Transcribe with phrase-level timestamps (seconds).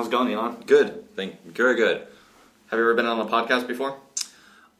[0.00, 0.62] How's it going, Elon?
[0.64, 1.14] Good.
[1.14, 1.98] Thank very good.
[2.68, 3.98] Have you ever been on a podcast before?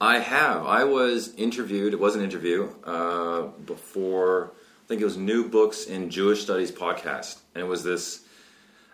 [0.00, 0.65] I have.
[0.65, 1.93] I was interviewed.
[1.93, 4.52] It was an interview uh, before.
[4.83, 8.25] I think it was New Books in Jewish Studies podcast, and it was this.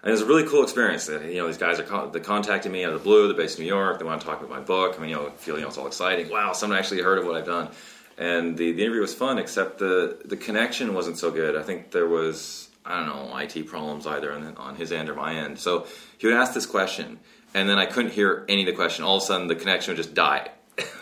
[0.02, 1.06] And it was a really cool experience.
[1.06, 3.28] That you know, these guys are con- they contacted me out of the blue.
[3.28, 4.00] They're based in New York.
[4.00, 4.96] They want to talk about my book.
[4.98, 6.28] I mean, you know, feel you know, it's all exciting.
[6.28, 7.68] Wow, someone actually heard of what I've done.
[8.18, 11.54] And the, the interview was fun, except the the connection wasn't so good.
[11.54, 15.14] I think there was I don't know IT problems either on, on his end or
[15.14, 15.58] my end.
[15.58, 15.86] So
[16.18, 17.18] he would ask this question,
[17.54, 19.04] and then I couldn't hear any of the question.
[19.04, 20.50] All of a sudden, the connection would just die.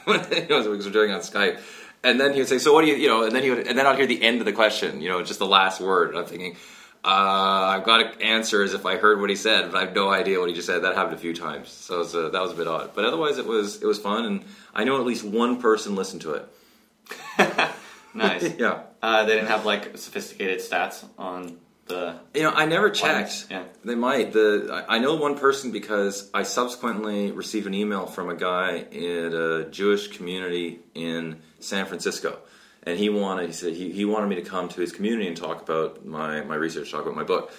[0.06, 1.60] you know, because we're doing it on Skype.
[2.02, 3.66] And then he would say, "So what do you, you know?" And then he would,
[3.66, 6.10] and then I'd hear the end of the question, you know, just the last word.
[6.10, 6.56] And I'm thinking,
[7.04, 9.94] uh, I've got to answer as if I heard what he said, but I have
[9.94, 10.82] no idea what he just said.
[10.82, 12.90] That happened a few times, so was, uh, that was a bit odd.
[12.94, 14.44] But otherwise, it was it was fun, and
[14.74, 16.48] I know at least one person listened to it.
[18.14, 18.54] nice.
[18.58, 18.82] yeah.
[19.02, 22.18] Uh, they didn't have like sophisticated stats on the.
[22.34, 23.46] You know, I never checked.
[23.50, 23.64] Yeah.
[23.84, 24.32] They might.
[24.32, 29.34] The I know one person because I subsequently received an email from a guy in
[29.34, 32.38] a Jewish community in San Francisco,
[32.82, 35.36] and he wanted he said he, he wanted me to come to his community and
[35.36, 37.52] talk about my my research, talk about my book.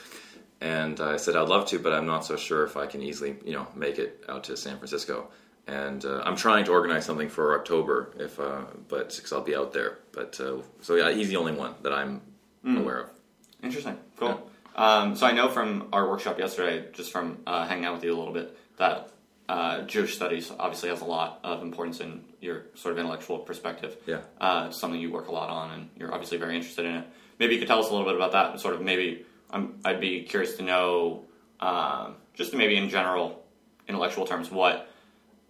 [0.62, 3.36] And I said I'd love to, but I'm not so sure if I can easily
[3.46, 5.30] you know make it out to San Francisco.
[5.68, 9.56] And uh, I'm trying to organize something for October, if uh, but because I'll be
[9.56, 9.98] out there.
[10.12, 12.22] But uh, so yeah, he's the only one that I'm
[12.64, 13.15] aware of.
[13.64, 13.98] Interesting.
[14.18, 14.50] Cool.
[14.76, 18.14] Um, so I know from our workshop yesterday, just from uh, hanging out with you
[18.14, 19.10] a little bit, that
[19.48, 23.96] uh, Jewish studies obviously has a lot of importance in your sort of intellectual perspective.
[24.06, 24.22] Yeah.
[24.40, 27.08] Uh, it's something you work a lot on, and you're obviously very interested in it.
[27.40, 28.52] Maybe you could tell us a little bit about that.
[28.52, 31.26] and Sort of maybe I'm, I'd be curious to know,
[31.60, 33.44] um, just maybe in general,
[33.88, 34.90] intellectual terms, what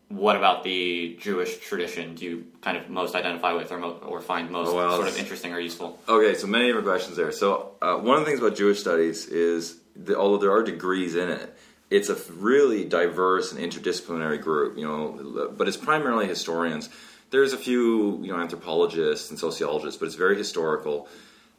[0.09, 4.21] what about the Jewish tradition do you kind of most identify with, or mo- or
[4.21, 5.99] find most Oh, well, sort of interesting or useful?
[6.07, 7.31] Okay, so many different questions there.
[7.31, 11.15] So uh, one of the things about Jewish studies is, that although there are degrees
[11.15, 11.57] in it,
[11.89, 14.77] it's a really diverse and interdisciplinary group.
[14.77, 16.89] You know, but it's primarily historians.
[17.31, 21.07] There's a few, you know, anthropologists and sociologists, but it's very historical.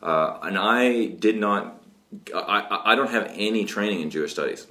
[0.03, 1.83] Uh, and I did not,
[2.35, 2.39] I,
[2.71, 4.67] I I don't have any training in Jewish studies.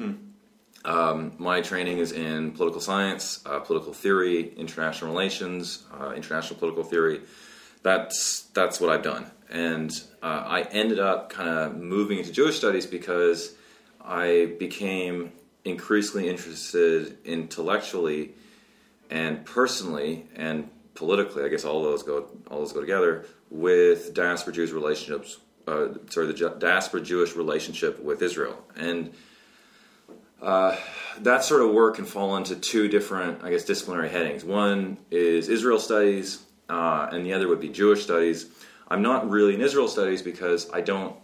[0.85, 6.83] Um, my training is in political science, uh, political theory, international relations, uh, international political
[6.83, 7.21] theory.
[7.81, 9.91] That's that's what I've done, and
[10.21, 13.55] uh, I ended up kind of moving into Jewish studies because
[14.03, 15.31] I became
[15.65, 18.33] increasingly interested intellectually
[19.09, 21.43] and personally and politically.
[21.43, 25.37] I guess all those go all those go together with diaspora Jewish relationships.
[25.67, 29.11] Uh, sorry, the diaspora Jewish relationship with Israel and
[30.41, 34.43] that sort of work can fall into two different, I guess, disciplinary headings.
[34.43, 38.47] One is Israel studies, uh, and the other would be Jewish studies.
[38.87, 41.15] I'm not really in Israel studies because I don't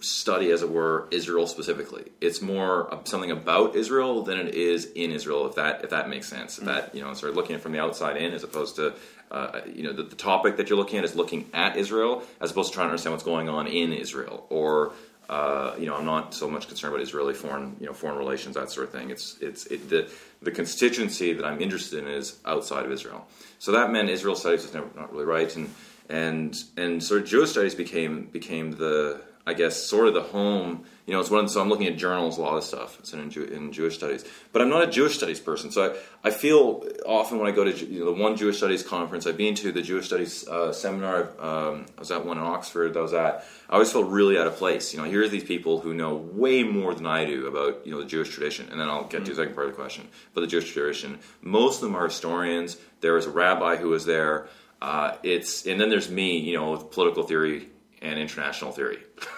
[0.00, 2.04] study, as it were, Israel specifically.
[2.20, 6.28] It's more something about Israel than it is in Israel, if that if that makes
[6.28, 6.58] sense.
[6.58, 8.94] If that you know, sort of looking at from the outside in, as opposed to
[9.30, 12.50] uh, you know the, the topic that you're looking at is looking at Israel, as
[12.50, 14.92] opposed to trying to understand what's going on in Israel or
[15.28, 18.54] uh, you know, I'm not so much concerned about Israeli foreign, you know, foreign relations,
[18.56, 19.10] that sort of thing.
[19.10, 20.10] It's, it's, it, the,
[20.42, 23.26] the constituency that I'm interested in is outside of Israel.
[23.58, 25.72] So that meant Israel studies was never not really right, and
[26.10, 30.84] and and sort of Jewish studies became became the, I guess, sort of the home.
[31.06, 31.44] You know, it's one.
[31.44, 32.98] Of, so I'm looking at journals, a lot of stuff.
[32.98, 35.70] It's in, Jew, in Jewish studies, but I'm not a Jewish studies person.
[35.70, 38.82] So I, I feel often when I go to you know, the one Jewish studies
[38.82, 41.28] conference I've been to, the Jewish studies uh, seminar.
[41.38, 42.94] Um, I was at one in Oxford.
[42.94, 43.44] That was at.
[43.68, 44.94] I always felt really out of place.
[44.94, 48.00] You know, here's these people who know way more than I do about you know
[48.00, 50.08] the Jewish tradition, and then I'll get to the second part of the question.
[50.32, 52.78] But the Jewish tradition, most of them are historians.
[53.02, 54.48] There was a rabbi who was there.
[54.80, 57.68] Uh, it's and then there's me, you know, with political theory
[58.00, 58.98] and international theory.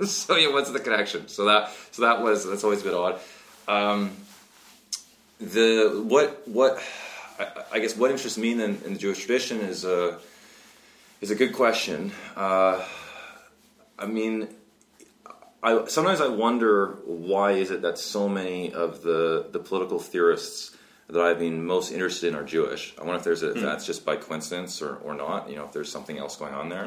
[0.04, 1.28] so yeah, what's the connection?
[1.28, 3.20] So that so that was that's always a bit odd.
[3.68, 4.16] Um,
[5.40, 6.82] the what what
[7.38, 10.18] I, I guess what interests me in, in the Jewish tradition is a
[11.20, 12.12] is a good question.
[12.34, 12.82] Uh,
[13.98, 14.48] I mean,
[15.62, 20.76] I sometimes I wonder why is it that so many of the the political theorists
[21.08, 22.94] that I've been most interested in are Jewish.
[22.98, 25.50] I wonder if there's a, if that's just by coincidence or, or not.
[25.50, 26.86] You know, if there's something else going on there.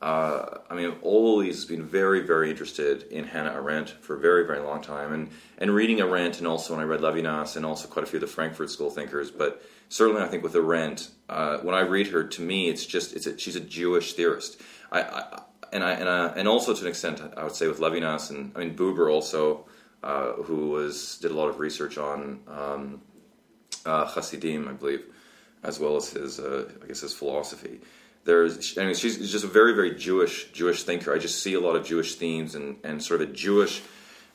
[0.00, 4.46] Uh, I mean, I've always been very, very interested in Hannah Arendt for a very,
[4.46, 7.88] very long time, and and reading Arendt, and also when I read Levinas, and also
[7.88, 9.32] quite a few of the Frankfurt School thinkers.
[9.32, 13.12] But certainly, I think with Arendt, uh, when I read her, to me, it's just
[13.16, 14.60] it's a, she's a Jewish theorist.
[14.92, 15.42] I, I
[15.72, 18.52] and I and I, and also to an extent, I would say with Levinas, and
[18.54, 19.66] I mean Buber also,
[20.04, 23.02] uh, who was did a lot of research on um,
[23.84, 25.06] uh, Hasidim, I believe,
[25.64, 27.80] as well as his uh, I guess his philosophy
[28.24, 31.14] there's I mean she's just a very very Jewish Jewish thinker.
[31.14, 33.82] I just see a lot of Jewish themes and and sort of a Jewish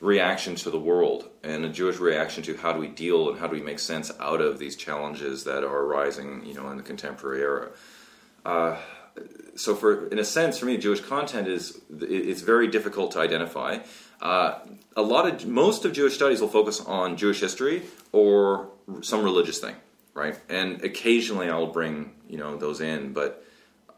[0.00, 3.46] reaction to the world and a Jewish reaction to how do we deal and how
[3.46, 6.82] do we make sense out of these challenges that are arising, you know, in the
[6.82, 7.70] contemporary era.
[8.44, 8.76] Uh,
[9.54, 13.78] so, for in a sense, for me, Jewish content is it's very difficult to identify.
[14.20, 14.58] Uh,
[14.96, 17.82] a lot of most of Jewish studies will focus on Jewish history
[18.12, 18.68] or
[19.02, 19.76] some religious thing,
[20.12, 20.38] right?
[20.48, 23.43] And occasionally I'll bring you know those in, but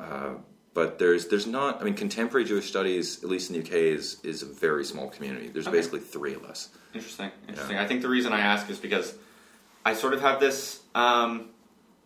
[0.00, 0.34] uh,
[0.75, 1.81] but there's there's not.
[1.81, 5.08] I mean, contemporary Jewish studies, at least in the UK, is is a very small
[5.08, 5.48] community.
[5.48, 5.76] There's Okay.
[5.78, 6.69] basically three of us.
[6.94, 7.31] Interesting.
[7.48, 7.78] Interesting.
[7.78, 9.14] I think the reason I ask is because
[9.84, 11.48] I sort of have this um,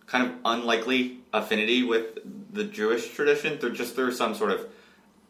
[0.06, 2.18] kind of unlikely affinity with
[2.52, 3.58] the Jewish tradition.
[3.60, 4.66] There just are some sort of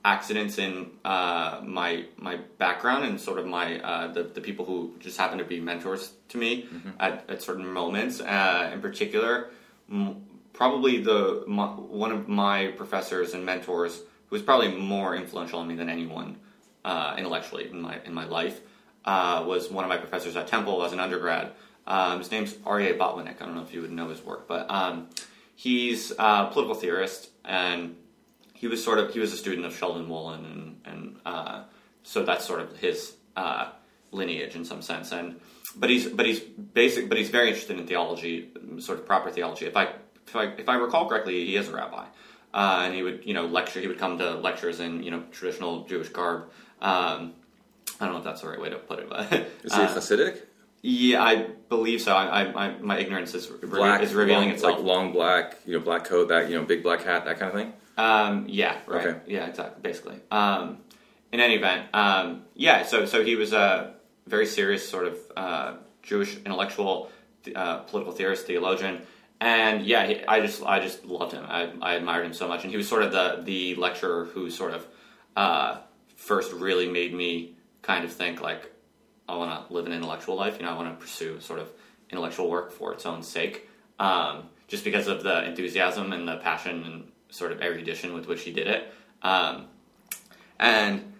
[0.04, 4.94] accidents in uh, my my background and sort of my uh, the the people who
[5.00, 6.66] just happen to be mentors to me
[6.98, 8.20] at, at certain moments.
[8.20, 9.50] Uh, in particular,
[9.90, 10.24] m-
[10.60, 13.96] probably the my, one of my professors and mentors
[14.26, 16.36] who was probably more influential on me than anyone
[16.84, 18.60] uh, intellectually in my in my life
[19.06, 21.52] uh, was one of my professors at Temple as an undergrad.
[21.86, 23.40] Um, his name's Aryeh Botwinick.
[23.40, 25.08] I don't know if you would know his work, but um,
[25.56, 27.96] he's a political theorist, and
[28.52, 31.62] he was sort of he was a student of Sheldon Wolin, and and uh,
[32.02, 33.70] so that's sort of his uh,
[34.10, 35.10] lineage in some sense.
[35.10, 35.40] And
[35.74, 39.64] but he's but he's basic, but he's very interested in theology, sort of proper theology.
[39.64, 39.94] If I
[40.31, 42.06] if I, if I recall correctly, he is a rabbi,
[42.55, 43.81] uh, and he would you know lecture.
[43.81, 46.50] He would come to lectures in you know traditional Jewish garb.
[46.81, 47.35] Um,
[48.00, 49.32] I don't know if that's the right way to put it, but
[49.65, 50.41] Is he uh, Hasidic?
[50.82, 52.15] yeah, I believe so.
[52.15, 54.77] I, I, I my ignorance is, re- Black, is revealing long, itself.
[54.77, 57.53] like long black, you know, black coat, that you know, big black hat, that kind
[57.53, 57.73] of thing.
[57.99, 59.06] Um, yeah, right.
[59.06, 59.21] Okay.
[59.27, 59.82] Yeah, exactly.
[59.82, 60.17] Basically.
[60.31, 60.79] Um,
[61.32, 62.85] in any event, um, yeah.
[62.85, 63.94] So, so he was a
[64.27, 67.11] very serious sort of uh, Jewish intellectual,
[67.55, 69.03] uh, political theorist, theologian,
[69.40, 71.44] and yeah, he, I just, I just loved him.
[71.48, 74.50] I, I admired him so much, and he was sort of the the lecturer who
[74.50, 74.87] sort of
[75.37, 75.78] uh,
[76.16, 78.70] first really made me kind of think like,
[79.28, 80.58] I want to live an intellectual life.
[80.58, 81.70] You know, I want to pursue sort of
[82.10, 86.84] intellectual work for its own sake, um, just because of the enthusiasm and the passion
[86.84, 88.93] and sort of erudition with which he did it.
[89.22, 89.66] Um,
[90.58, 91.12] and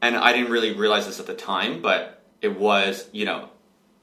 [0.00, 3.50] and I didn't really realize this at the time, but it was you know,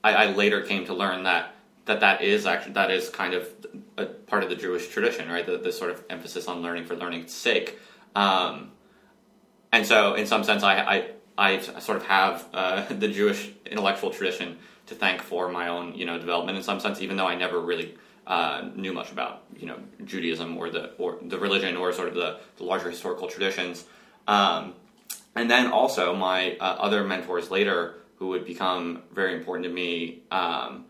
[0.04, 1.56] I, I later came to learn that
[1.86, 3.50] that that is actually that is kind of
[3.98, 5.46] a part of the Jewish tradition, right?
[5.46, 7.80] The, the sort of emphasis on learning for learning's sake.
[8.16, 8.72] Um,
[9.72, 14.12] and so, in some sense, I, I, I sort of have uh, the Jewish intellectual
[14.12, 16.58] tradition to thank for my own, you know, development.
[16.58, 17.96] In some sense, even though I never really
[18.28, 22.16] uh, knew much about, you know, Judaism or the or the religion or sort of
[22.16, 23.86] the, the larger historical traditions.
[24.28, 24.76] Um,
[25.36, 30.22] and then also my uh, other mentors later, who would become very important to me,
[30.32, 30.86] um,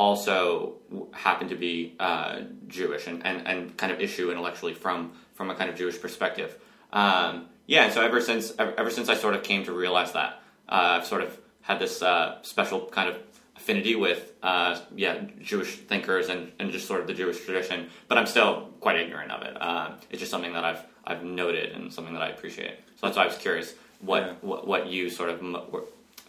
[0.00, 0.76] also
[1.12, 5.54] happen to be uh, Jewish and, and, and kind of issue intellectually from from a
[5.54, 6.50] kind of Jewish perspective.
[6.92, 10.12] Um, yeah, and so ever since ever, ever since I sort of came to realize
[10.12, 10.30] that,
[10.68, 13.16] uh, I've sort of had this uh, special kind of
[13.60, 14.72] affinity with uh,
[15.04, 15.14] yeah
[15.50, 17.78] Jewish thinkers and, and just sort of the Jewish tradition.
[18.08, 19.54] But I'm still quite ignorant of it.
[19.60, 22.76] Uh, it's just something that I've I've noted and something that I appreciate.
[22.96, 24.32] So that's why I was curious what Yeah.
[24.40, 25.36] what, what you sort of
[25.72, 25.84] were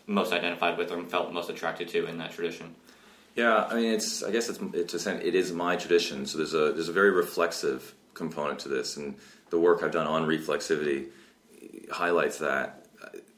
[0.08, 2.76] most identified with or felt most attracted to in that tradition.
[3.36, 4.24] Yeah, I mean, it's.
[4.24, 4.60] I guess it's.
[4.74, 6.26] It's It is my tradition.
[6.26, 9.16] So there's a there's a very reflexive component to this, and
[9.50, 11.08] the work I've done on reflexivity
[11.92, 12.86] highlights that.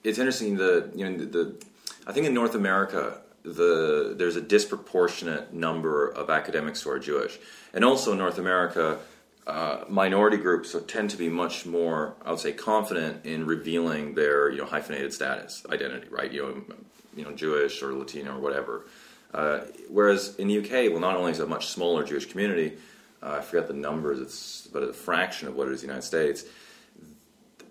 [0.04, 0.58] It's interesting.
[0.58, 1.66] The you know the, the
[2.08, 7.38] I think in North America the there's a disproportionate number of academics who are Jewish,
[7.74, 9.00] and also in North America.
[9.46, 14.50] Uh, minority groups tend to be much more, I would say, confident in revealing their,
[14.50, 16.32] you know, hyphenated status, identity, right?
[16.32, 16.76] You know,
[17.14, 18.86] you know, Jewish or Latino or whatever.
[19.34, 22.78] Uh, whereas in the UK, well, not only is it a much smaller Jewish community,
[23.22, 25.94] uh, I forget the numbers, it's but a fraction of what it is in the
[25.94, 26.44] United States.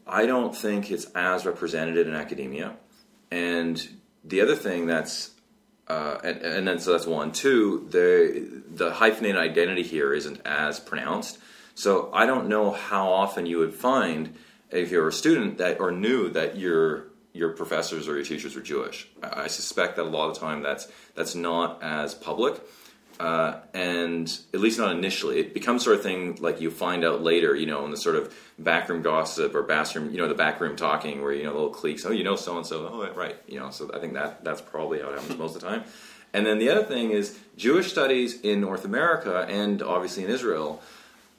[0.07, 2.75] I don't think it's as represented in academia.
[3.31, 3.89] And
[4.25, 5.31] the other thing that's,
[5.89, 7.33] uh, and, and then so that's one.
[7.33, 11.39] Two, the the hyphenated identity here isn't as pronounced.
[11.75, 14.37] So I don't know how often you would find
[14.71, 18.61] if you're a student that or knew that your your professors or your teachers are
[18.63, 19.09] Jewish.
[19.23, 22.61] I suspect that a lot of the time that's that's not as public,
[23.19, 25.39] uh, and at least not initially.
[25.39, 28.17] It becomes sort of thing like you find out later, you know, in the sort
[28.17, 32.05] of backroom gossip or bathroom, you know, the backroom talking where you know little cliques.
[32.05, 32.89] Oh, you know, so and so.
[32.93, 33.37] Oh, right.
[33.47, 35.85] You know, so I think that that's probably how it happens most of the time.
[36.35, 40.83] And then the other thing is Jewish studies in North America and obviously in Israel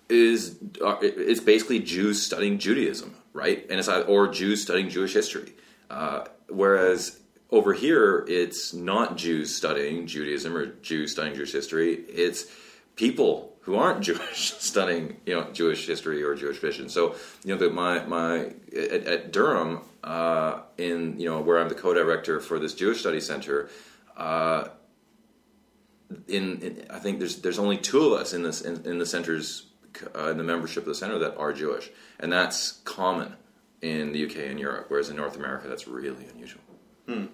[0.09, 3.65] is uh, it's basically Jews studying Judaism, right?
[3.69, 5.53] And it's or Jews studying Jewish history.
[5.93, 7.19] Uh, whereas
[7.51, 11.93] over here, it's not Jews studying Judaism or Jews studying Jewish history.
[11.93, 12.45] It's
[12.95, 16.89] people who aren't Jewish studying, you know, Jewish history or Jewish tradition.
[16.89, 21.69] So, you know, the, my my at, at Durham, uh, in you know where I'm
[21.69, 23.69] the co-director for this Jewish Study Center.
[24.17, 24.69] Uh,
[26.27, 29.05] in, in, I think there's there's only two of us in this in, in the
[29.05, 29.67] center's
[30.15, 33.35] uh, in the membership of the center that are Jewish, and that's common
[33.83, 36.61] in the UK and Europe, whereas in North America that's really unusual.
[37.07, 37.25] Hmm.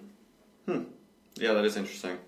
[0.66, 0.82] Hmm.
[1.36, 2.18] Yeah, that is interesting.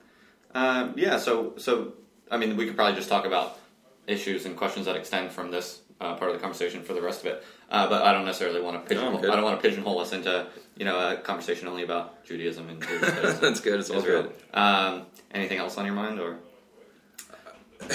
[0.55, 1.95] Um, yeah, so so
[2.31, 3.59] I mean, we could probably just talk about
[4.07, 7.21] issues and questions that extend from this uh, part of the conversation for the rest
[7.21, 7.45] of it.
[7.71, 9.21] Uh, but I don't necessarily want to pigeonhole.
[9.21, 9.31] good.
[9.31, 12.81] I don't want to pigeonhole us into you know a conversation only about Judaism and
[13.41, 13.81] that's good.
[13.81, 14.23] It's all Israel.
[14.23, 14.33] good.
[14.55, 16.38] Um, anything else on your mind, or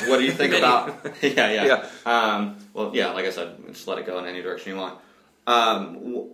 [0.07, 1.05] what do you think about?
[1.21, 1.89] yeah, yeah, Yeah.
[2.05, 4.99] Um, well, yeah, like I said, just let it go in any direction you want.
[5.47, 6.29] Um, w-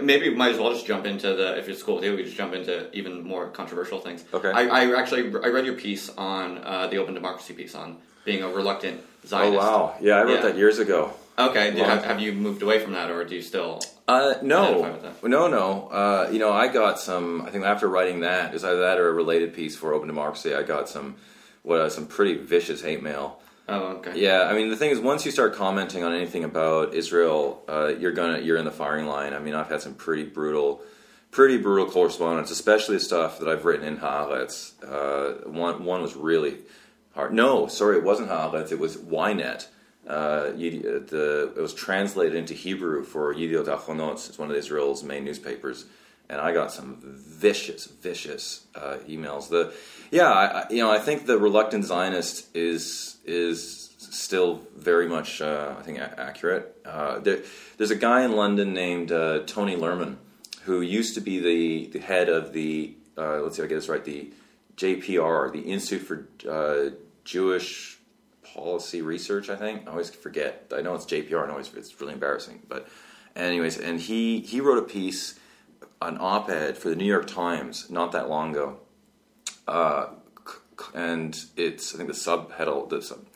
[0.00, 1.58] maybe we might as well just jump into the.
[1.58, 4.24] If it's cool with you, we just jump into even more controversial things.
[4.32, 4.50] Okay.
[4.50, 8.42] I, I actually I read your piece on uh, the open democracy piece on being
[8.42, 9.60] a reluctant Zionist.
[9.60, 9.94] Oh wow!
[10.00, 10.40] Yeah, I wrote Yeah.
[10.42, 11.12] that years ago.
[11.38, 11.76] Okay.
[11.78, 13.82] Have, have you moved away from that, or do you still?
[14.08, 15.22] Uh, no, with that.
[15.28, 15.88] no, no.
[15.88, 17.42] Uh, you know, I got some.
[17.42, 20.06] I think after writing that, it was either that or a related piece for Open
[20.06, 20.54] Democracy.
[20.54, 21.16] I got some,
[21.62, 23.40] what, uh, some pretty vicious hate mail.
[23.68, 24.12] Oh, okay.
[24.14, 27.88] Yeah, I mean, the thing is, once you start commenting on anything about Israel, uh,
[27.98, 29.34] you're gonna you're in the firing line.
[29.34, 30.82] I mean, I've had some pretty brutal,
[31.32, 34.72] pretty brutal correspondence, especially stuff that I've written in Haaretz.
[34.84, 36.58] Uh, one one was really
[37.14, 37.32] hard.
[37.32, 38.70] No, sorry, it wasn't Haaretz.
[38.70, 39.66] It was Ynet.
[40.06, 44.28] Uh, uh, the, it was translated into Hebrew for Yediot Achronot.
[44.28, 45.86] It's one of Israel's main newspapers,
[46.28, 49.48] and I got some vicious, vicious uh, emails.
[49.48, 49.72] The
[50.10, 55.74] yeah, I, you know, I think the reluctant Zionist is is still very much, uh,
[55.78, 56.76] I think, a- accurate.
[56.84, 57.40] Uh, there,
[57.76, 60.16] there's a guy in London named uh, Tony Lerman
[60.62, 63.88] who used to be the, the head of the uh, let's see, I get this
[63.88, 64.30] right, the
[64.76, 66.90] JPR, the Institute for uh,
[67.24, 67.98] Jewish
[68.42, 69.48] Policy Research.
[69.48, 70.70] I think I always forget.
[70.74, 71.42] I know it's JPR.
[71.42, 72.62] and always it's really embarrassing.
[72.68, 72.88] But
[73.34, 75.38] anyways, and he he wrote a piece,
[76.00, 78.78] an op-ed for the New York Times not that long ago
[79.66, 80.06] uh,
[80.94, 83.26] and it's I think the subheadal the sub,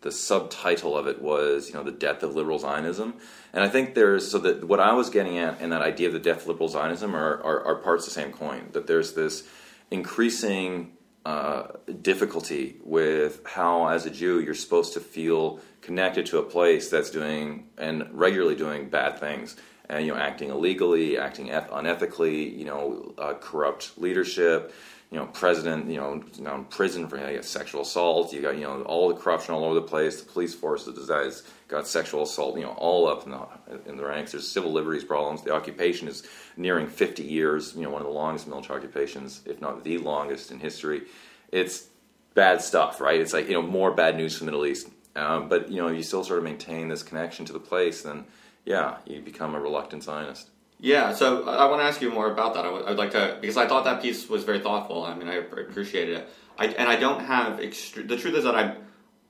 [0.00, 3.14] the subtitle of it was you know the death of liberal Zionism,
[3.52, 6.12] and I think there's so that what I was getting at and that idea of
[6.12, 8.68] the death of liberal Zionism are, are, are parts of the same coin.
[8.72, 9.48] That there's this
[9.90, 10.92] increasing
[11.24, 11.68] uh,
[12.00, 17.10] difficulty with how, as a Jew, you're supposed to feel connected to a place that's
[17.10, 19.56] doing and regularly doing bad things,
[19.88, 24.74] and you know, acting illegally, acting eth- unethically, you know, uh, corrupt leadership,
[25.10, 28.32] you know, president, you know, now in prison for sexual assault.
[28.32, 30.20] You got you know all the corruption all over the place.
[30.20, 34.04] The police force has got sexual assault, you know, all up in the, in the
[34.04, 34.32] ranks.
[34.32, 35.42] There's civil liberties problems.
[35.42, 36.26] The occupation is
[36.56, 37.74] nearing 50 years.
[37.74, 41.02] You know, one of the longest military occupations, if not the longest in history.
[41.50, 41.88] It's
[42.34, 43.18] bad stuff, right?
[43.18, 44.88] It's like you know more bad news from the Middle East.
[45.18, 48.24] Um, but you know, you still sort of maintain this connection to the place, then
[48.64, 50.50] yeah, you become a reluctant Zionist.
[50.80, 52.64] Yeah, so I want to ask you more about that.
[52.64, 55.04] I would, I would like to because I thought that piece was very thoughtful.
[55.04, 56.28] I mean, I appreciated it.
[56.56, 58.76] I, and I don't have extre- the truth is that I'm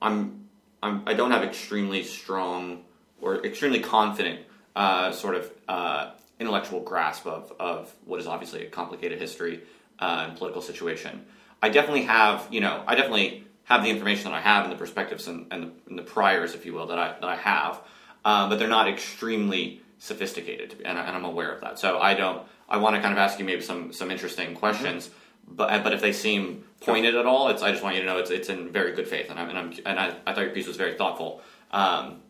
[0.01, 0.49] I'm
[0.83, 2.83] I'm I don't have extremely strong
[3.19, 4.41] or extremely confident
[4.75, 9.61] uh, sort of uh, intellectual grasp of of what is obviously a complicated history
[9.99, 11.25] uh, and political situation.
[11.63, 14.77] I definitely have you know I definitely have the information that I have and the
[14.77, 17.79] perspectives and, and, the, and the priors, if you will, that I that I have,
[18.25, 21.79] uh, but they're not extremely sophisticated, and, I, and I'm aware of that.
[21.79, 22.41] So I don't.
[22.67, 25.09] I want to kind of ask you maybe some some interesting questions,
[25.47, 28.17] but but if they seem pointed at all, it's I just want you to know
[28.17, 30.51] it's it's in very good faith, and I'm and, I'm, and I, I thought your
[30.51, 31.41] piece was very thoughtful.
[31.71, 32.21] Um,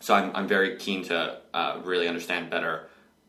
[0.00, 2.88] so I'm I'm very keen to uh, really understand better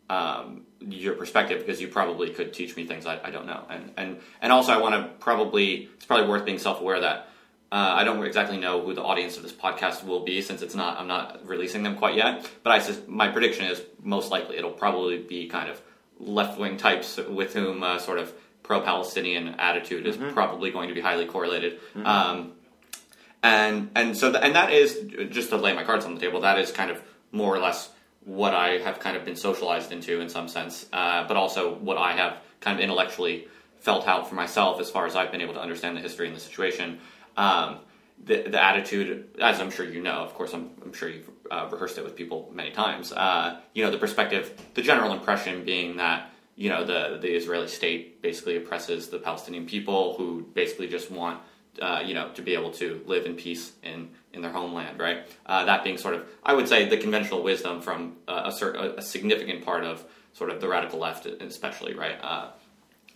[0.10, 3.92] um, your perspective because you probably could teach me things I, I don't know, and
[3.96, 7.30] and and also I want to probably it's probably worth being self aware that.
[7.74, 10.76] Uh, I don't exactly know who the audience of this podcast will be since it's
[10.76, 11.00] not.
[11.00, 12.48] I'm not releasing them quite yet.
[12.62, 15.82] But I sus- my prediction is most likely it'll probably be kind of
[16.20, 20.94] left wing types with whom uh, sort of pro Palestinian attitude is probably going to
[20.94, 21.80] be highly correlated.
[22.06, 22.52] Um,
[23.42, 24.90] and and so th- and that is
[25.32, 26.42] just to lay my cards on the table.
[26.42, 27.02] That is kind of
[27.32, 27.90] more or less
[28.24, 31.98] what I have kind of been socialized into in some sense, uh, but also what
[31.98, 33.48] I have kind of intellectually
[33.80, 36.36] felt out for myself as far as I've been able to understand the history and
[36.36, 37.00] the situation.
[37.38, 37.80] Um,
[38.26, 41.68] the, the attitude, as I'm sure you know, of course, I'm, I'm sure you've uh,
[41.72, 43.12] rehearsed it with people many times.
[43.12, 47.68] Uh, you know, the perspective, the general impression being that you know the the Israeli
[47.68, 51.42] state basically oppresses the Palestinian people, who basically just want
[51.82, 55.28] uh, you know to be able to live in peace in in their homeland, right?
[55.46, 58.98] Uh, that being sort of, I would say, the conventional wisdom from uh, a, certain,
[58.98, 62.18] a significant part of sort of the radical left, especially, right?
[62.20, 62.48] Uh,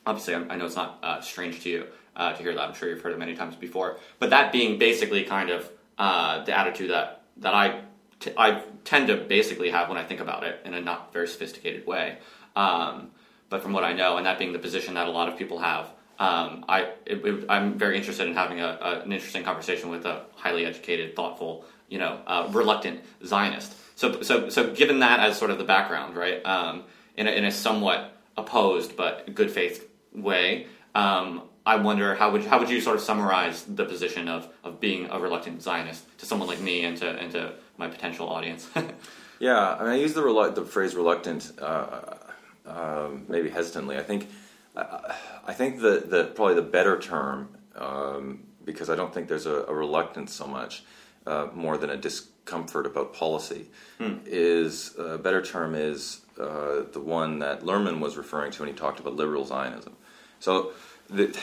[0.06, 2.62] obviously, I, I know it's not uh, strange to you uh, to hear that.
[2.62, 3.98] I'm sure you've heard it many times before.
[4.20, 7.82] But that being basically kind of uh, the attitude that that I
[8.20, 11.28] t- I tend to basically have when I think about it in a not very
[11.28, 12.18] sophisticated way.
[12.56, 13.12] Um,
[13.50, 15.60] but from what I know, and that being the position that a lot of people
[15.60, 15.86] have,
[16.20, 20.06] um, I it, it, I'm very interested in having a, a, an interesting conversation with
[20.06, 23.74] a highly educated, thoughtful, you know, uh, reluctant Zionist.
[23.96, 26.44] So so so given that as sort of the background, right?
[26.46, 26.84] Um,
[27.16, 30.68] in a, in a somewhat opposed but good faith way.
[30.96, 34.80] Um, I wonder how would how would you sort of summarize the position of, of
[34.80, 38.70] being a reluctant Zionist to someone like me and to and to my potential audience?
[39.40, 42.16] yeah, I mean, I use the relu- the phrase reluctant uh,
[42.66, 43.98] uh, maybe hesitantly.
[43.98, 44.30] I think
[44.78, 45.14] uh,
[45.46, 49.66] I think that the probably the better term um, because I don't think there's a,
[49.66, 50.86] a reluctance so much
[51.26, 53.66] uh, more than a discomfort about policy
[53.98, 54.20] hmm.
[54.26, 58.70] is a uh, better term is uh, the one that Lerman was referring to when
[58.70, 59.94] he talked about liberal Zionism.
[60.40, 60.72] So,
[61.10, 61.38] the,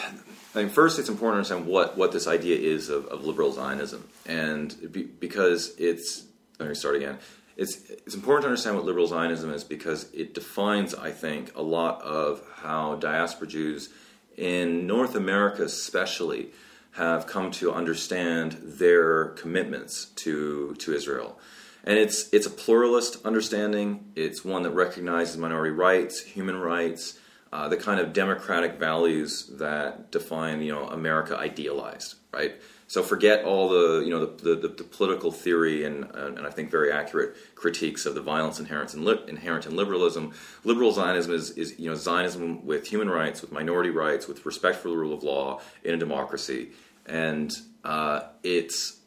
[0.54, 3.52] I mean, first, it's important to understand what, what this idea is of, of liberal
[3.52, 6.24] Zionism, and be, because it's
[6.58, 7.18] let me start again.
[7.56, 11.62] It's it's important to understand what liberal Zionism is because it defines, I think, a
[11.62, 13.90] lot of how diaspora Jews
[14.36, 16.48] in North America, especially,
[16.92, 21.38] have come to understand their commitments to to Israel.
[21.84, 24.12] And it's it's a pluralist understanding.
[24.16, 27.18] It's one that recognizes minority rights, human rights,
[27.54, 32.56] uh, the kind of democratic values that define you know America idealized, right?
[32.88, 36.72] So forget all the you know the, the, the political theory and, and I think
[36.72, 40.32] very accurate critiques of the violence inherent in, li- inherent in liberalism.
[40.64, 44.78] Liberal Zionism is, is you know Zionism with human rights, with minority rights, with respect
[44.78, 46.72] for the rule of law in a democracy,
[47.06, 47.52] and
[47.84, 48.98] uh, it's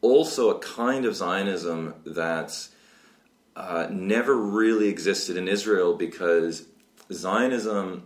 [0.00, 2.70] also a kind of Zionism that's
[3.54, 6.66] uh, never really existed in Israel because
[7.12, 8.04] Zionism,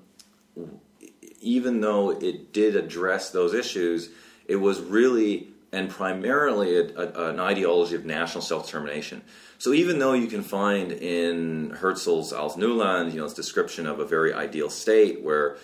[1.40, 4.10] even though it did address those issues,
[4.46, 9.22] it was really and primarily a, a, an ideology of national self-determination.
[9.58, 14.06] So even though you can find in Herzl's Altneuland, you know, his description of a
[14.06, 15.58] very ideal state where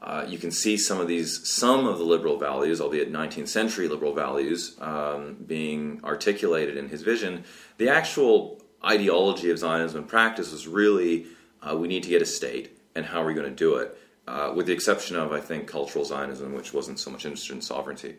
[0.00, 3.88] uh, you can see some of these, some of the liberal values, albeit 19th century
[3.88, 7.42] liberal values, um, being articulated in his vision.
[7.78, 11.26] The actual ideology of Zionism in practice was really
[11.60, 13.96] uh, we need to get a state and how are we going to do it,
[14.26, 17.62] uh, with the exception of, I think, cultural Zionism, which wasn't so much interested in
[17.62, 18.16] sovereignty.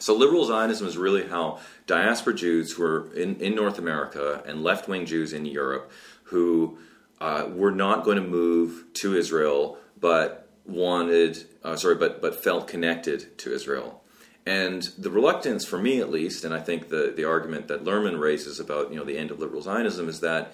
[0.00, 4.64] So, liberal Zionism is really how diaspora Jews who were in, in North America and
[4.64, 5.92] left wing Jews in Europe
[6.24, 6.78] who
[7.20, 12.66] uh, were not going to move to Israel but wanted, uh, sorry, but, but felt
[12.66, 14.02] connected to Israel.
[14.44, 18.18] And the reluctance, for me at least, and I think the, the argument that Lerman
[18.18, 20.52] raises about you know the end of liberal Zionism is that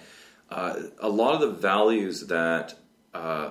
[0.51, 2.75] uh, a lot of the values that
[3.13, 3.49] uh,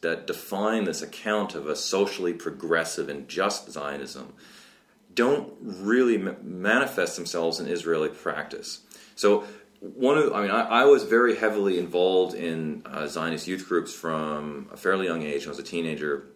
[0.00, 4.32] that define this account of a socially progressive and just Zionism
[5.14, 8.80] don't really ma- manifest themselves in Israeli practice.
[9.16, 9.44] So
[9.80, 13.94] one of, I mean, I, I, was very heavily involved in uh, Zionist youth groups
[13.94, 15.46] from a fairly young age.
[15.46, 16.26] I was a teenager,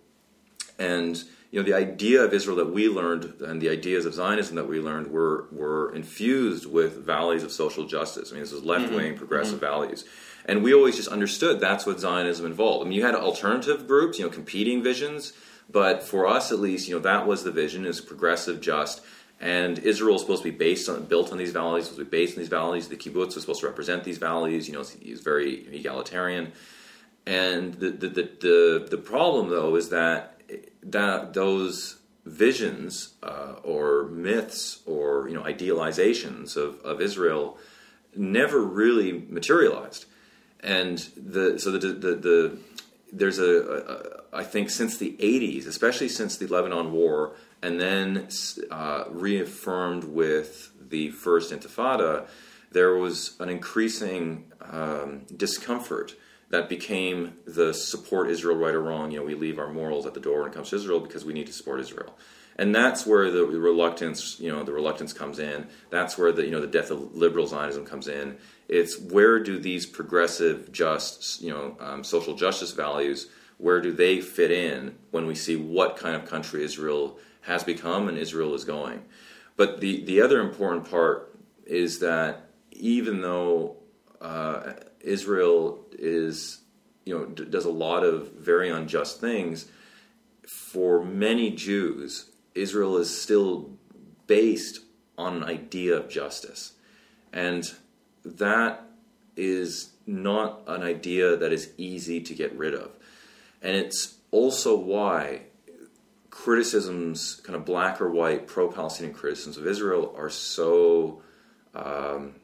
[0.78, 4.56] and you know, the idea of Israel that we learned and the ideas of Zionism
[4.56, 8.30] that we learned were were infused with values of social justice.
[8.30, 9.18] I mean, this was left wing mm-hmm.
[9.18, 9.66] progressive mm-hmm.
[9.66, 10.04] values.
[10.44, 12.84] And we always just understood that's what Zionism involved.
[12.84, 15.32] I mean, you had alternative groups, you know, competing visions,
[15.70, 19.00] but for us at least, you know, that was the vision is progressive, just,
[19.40, 22.10] and Israel is supposed to be based on, built on these values, supposed to be
[22.10, 22.88] based on these values.
[22.88, 24.68] The kibbutz was supposed to represent these values.
[24.68, 26.52] You know, he's very egalitarian.
[27.26, 30.40] And the, the, the, the, the problem, though, is that,
[30.82, 37.58] that those visions uh, or myths or you know idealizations of, of Israel
[38.16, 40.06] never really materialized
[40.64, 42.58] and the so the the, the
[43.12, 48.28] there's a, a I think since the 80s, especially since the Lebanon War, and then
[48.70, 52.26] uh, reaffirmed with the first Intifada,
[52.72, 56.16] there was an increasing um, discomfort
[56.50, 59.12] that became the support Israel right or wrong.
[59.12, 61.24] You know, we leave our morals at the door when it comes to Israel because
[61.24, 62.16] we need to support Israel
[62.56, 65.66] and that's where the reluctance, you know, the reluctance comes in.
[65.90, 68.36] That's where the you know the death of liberal Zionism comes in.
[68.68, 74.20] It's where do these progressive, just, you know, um, social justice values, where do they
[74.20, 78.64] fit in when we see what kind of country Israel has become and Israel is
[78.64, 79.04] going?
[79.56, 83.76] But the the other important part is that even though
[84.20, 86.60] uh, Israel is,
[87.04, 89.66] you know, d- does a lot of very unjust things,
[90.46, 93.70] for many Jews, Israel is still
[94.26, 94.80] based
[95.16, 96.72] on an idea of justice.
[97.32, 97.70] And
[98.24, 98.84] that
[99.36, 102.90] is not an idea that is easy to get rid of.
[103.62, 105.42] And it's also why
[106.30, 111.22] criticisms, kind of black or white pro Palestinian criticisms of Israel, are so.
[111.74, 112.34] Um,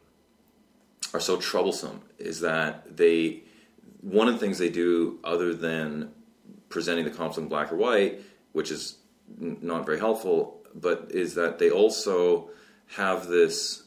[1.13, 3.43] are so troublesome is that they
[4.01, 6.13] one of the things they do, other than
[6.69, 8.21] presenting the conflict in black or white,
[8.53, 8.97] which is
[9.39, 12.51] not very helpful, but is that they also
[12.97, 13.85] have this.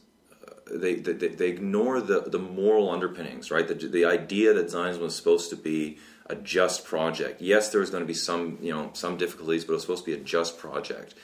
[0.71, 3.67] They, they, they ignore the, the moral underpinnings, right?
[3.67, 5.97] The, the idea that Zionism was supposed to be
[6.27, 7.41] a just project.
[7.41, 10.05] Yes, there was going to be some, you know, some difficulties, but it was supposed
[10.05, 11.15] to be a just project.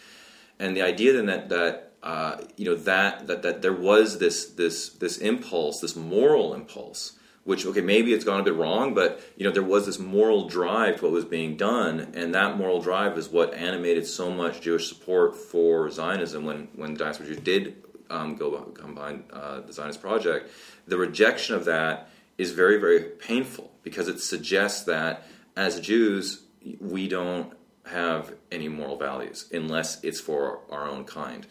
[0.59, 4.45] And the idea then that that uh, you know that, that that there was this
[4.45, 7.13] this this impulse, this moral impulse,
[7.45, 10.47] which okay maybe it's gone a bit wrong, but you know there was this moral
[10.47, 14.61] drive to what was being done, and that moral drive is what animated so much
[14.61, 20.01] Jewish support for Zionism when when the diaspora Jews did um, behind uh, the Zionist
[20.01, 20.49] project.
[20.87, 25.23] The rejection of that is very very painful because it suggests that
[25.55, 26.43] as Jews
[26.79, 27.53] we don't
[27.85, 31.47] have any moral values unless it's for our own kind.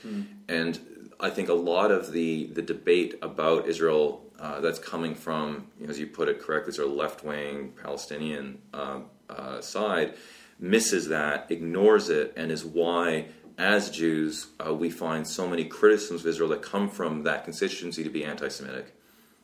[0.49, 0.79] And
[1.21, 5.99] I think a lot of the, the debate about Israel uh, that's coming from, as
[5.99, 10.15] you put it correctly, sort of left wing Palestinian uh, uh, side
[10.61, 13.27] misses that, ignores it, and is why,
[13.59, 18.05] as Jews, uh, we find so many criticisms of Israel that come from that constituency
[18.05, 18.95] to be anti Semitic.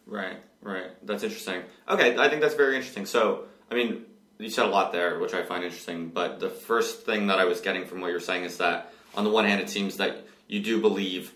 [0.07, 0.91] Right, right.
[1.05, 1.63] That's interesting.
[1.89, 3.07] Okay, I think that's very interesting.
[3.07, 4.05] So, I mean,
[4.39, 6.09] you said a lot there, which I find interesting.
[6.09, 9.25] But the first thing that I was getting from what you're saying is that, on
[9.25, 11.33] the one hand, it seems that you do believe.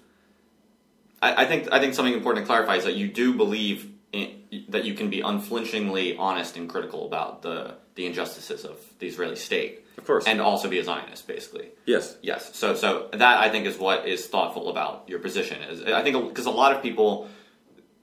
[1.20, 4.64] I, I think I think something important to clarify is that you do believe in,
[4.68, 9.34] that you can be unflinchingly honest and critical about the the injustices of the Israeli
[9.36, 10.24] state, Of course.
[10.26, 11.70] and also be a Zionist, basically.
[11.84, 12.16] yes.
[12.22, 12.56] Yes.
[12.56, 15.60] So so that I think is what is thoughtful about your position.
[15.62, 17.28] Is I think because a lot of people,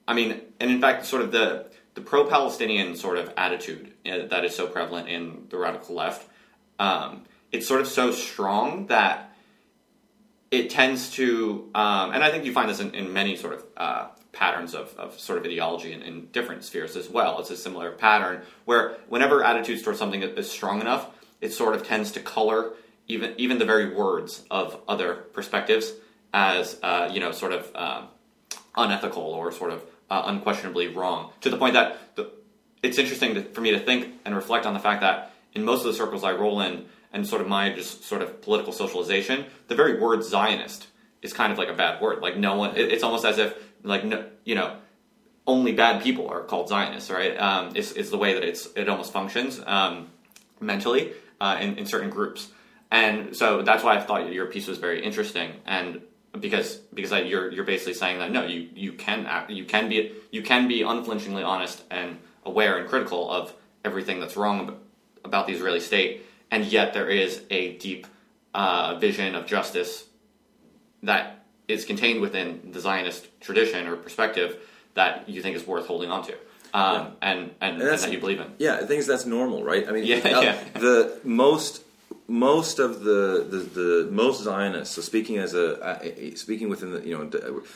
[0.06, 4.44] I mean, and in fact, sort of the the pro-Palestinian sort of attitude uh, that
[4.44, 6.28] is so prevalent in the radical left,
[6.78, 9.32] um, it's sort of so strong that
[10.50, 13.64] it tends to, um, and I think you find this in, in many sort of
[13.76, 17.40] uh, patterns of, of sort of ideology in, in different spheres as well.
[17.40, 21.08] It's a similar pattern where whenever attitudes towards something is strong enough,
[21.40, 22.72] it sort of tends to color
[23.08, 25.92] even even the very words of other perspectives
[26.32, 28.08] as uh, you know sort of um,
[28.76, 32.30] unethical or sort of uh, unquestionably wrong to the point that the,
[32.82, 35.80] it's interesting to, for me to think and reflect on the fact that in most
[35.80, 39.46] of the circles I roll in and sort of my just sort of political socialization,
[39.68, 40.88] the very word Zionist
[41.22, 42.20] is kind of like a bad word.
[42.20, 43.54] Like no one, it, it's almost as if
[43.86, 44.76] like no, you know
[45.46, 47.36] only bad people are called Zionists, right?
[47.38, 50.10] Um, is the way that it's it almost functions um,
[50.60, 52.50] mentally uh, in, in certain groups,
[52.90, 56.02] and so that's why I thought your piece was very interesting, and
[56.40, 59.88] because because I, you're you're basically saying that no, you you can act, you can
[59.88, 64.78] be you can be unflinchingly honest and aware and critical of everything that's wrong
[65.24, 68.06] about the Israeli state, and yet there is a deep
[68.52, 70.06] uh, vision of justice
[71.02, 71.35] that
[71.68, 74.56] is contained within the Zionist tradition or perspective
[74.94, 76.34] that you think is worth holding on to,
[76.72, 78.52] um, and, and, and, that's- that you believe in.
[78.58, 79.86] Yeah, I think that's normal, right?
[79.88, 80.58] I mean, Yeah, uh, yeah.
[80.74, 81.82] the most
[82.28, 84.96] most of the, the, the most Zionists.
[84.96, 87.24] So speaking as a, a, a- speaking within the you know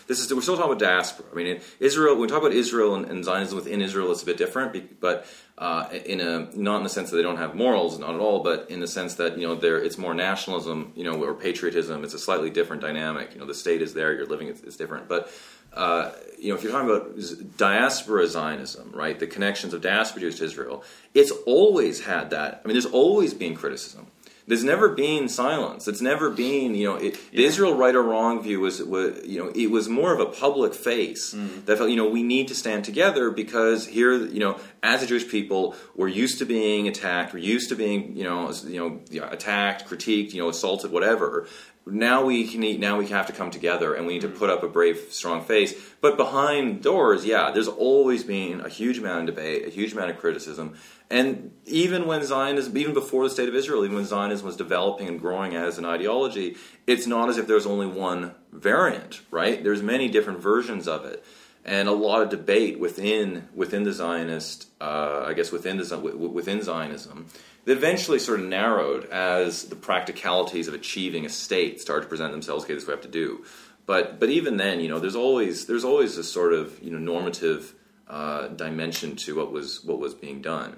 [0.09, 1.27] this is we're still talking about diaspora.
[1.31, 4.23] I mean, in Israel when we talk about Israel and, and Zionism within Israel, it's
[4.23, 5.25] a bit different, but
[5.61, 8.43] uh, in a not in the sense that they don't have morals, not at all,
[8.43, 12.03] but in the sense that you know there it's more nationalism, you know, or patriotism.
[12.03, 13.35] It's a slightly different dynamic.
[13.35, 15.31] You know, the state is there, you're living, it's, it's different, but.
[15.73, 20.39] Uh, you know, if you're talking about diaspora Zionism, right, the connections of diaspora Jews
[20.39, 20.83] to Israel,
[21.15, 22.61] it's always had that.
[22.65, 24.09] I mean, there's always been criticism.
[24.51, 25.87] There's never been silence.
[25.87, 29.39] It's never been, you know, it, the Israel right or wrong view was, was, you
[29.39, 31.65] know, it was more of a public face mm.
[31.67, 35.07] that felt, you know, we need to stand together because here, you know, as a
[35.07, 39.29] Jewish people, we're used to being attacked, we're used to being, you know, you know,
[39.29, 41.47] attacked, critiqued, you know, assaulted, whatever.
[41.87, 44.39] Now we can, eat, now we have to come together and we need to mm-hmm.
[44.39, 45.75] put up a brave, strong face.
[46.01, 50.11] But behind doors, yeah, there's always been a huge amount of debate, a huge amount
[50.11, 50.75] of criticism.
[51.11, 55.09] And even when Zionism, even before the state of Israel, even when Zionism was developing
[55.09, 59.63] and growing as an ideology, it's not as if there's only one variant, right?
[59.63, 61.25] There's many different versions of it,
[61.65, 66.63] and a lot of debate within within the Zionist, uh, I guess within the within
[66.63, 67.27] Zionism,
[67.65, 72.33] that eventually sort of narrowed as the practicalities of achieving a state started to present
[72.33, 72.65] themselves.
[72.65, 73.45] Okay, this is what we have to do.
[73.87, 76.99] But but even then, you know, there's always there's always a sort of you know
[76.99, 77.75] normative
[78.09, 80.77] uh, dimension to what was what was being done.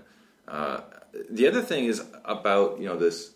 [0.48, 0.80] Uh,
[1.30, 3.31] the other thing is about you know this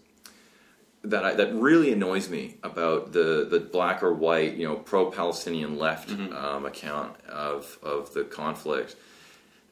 [1.10, 5.10] that I, that really annoys me about the the black or white you know pro
[5.10, 8.96] Palestinian left um, account of of the conflict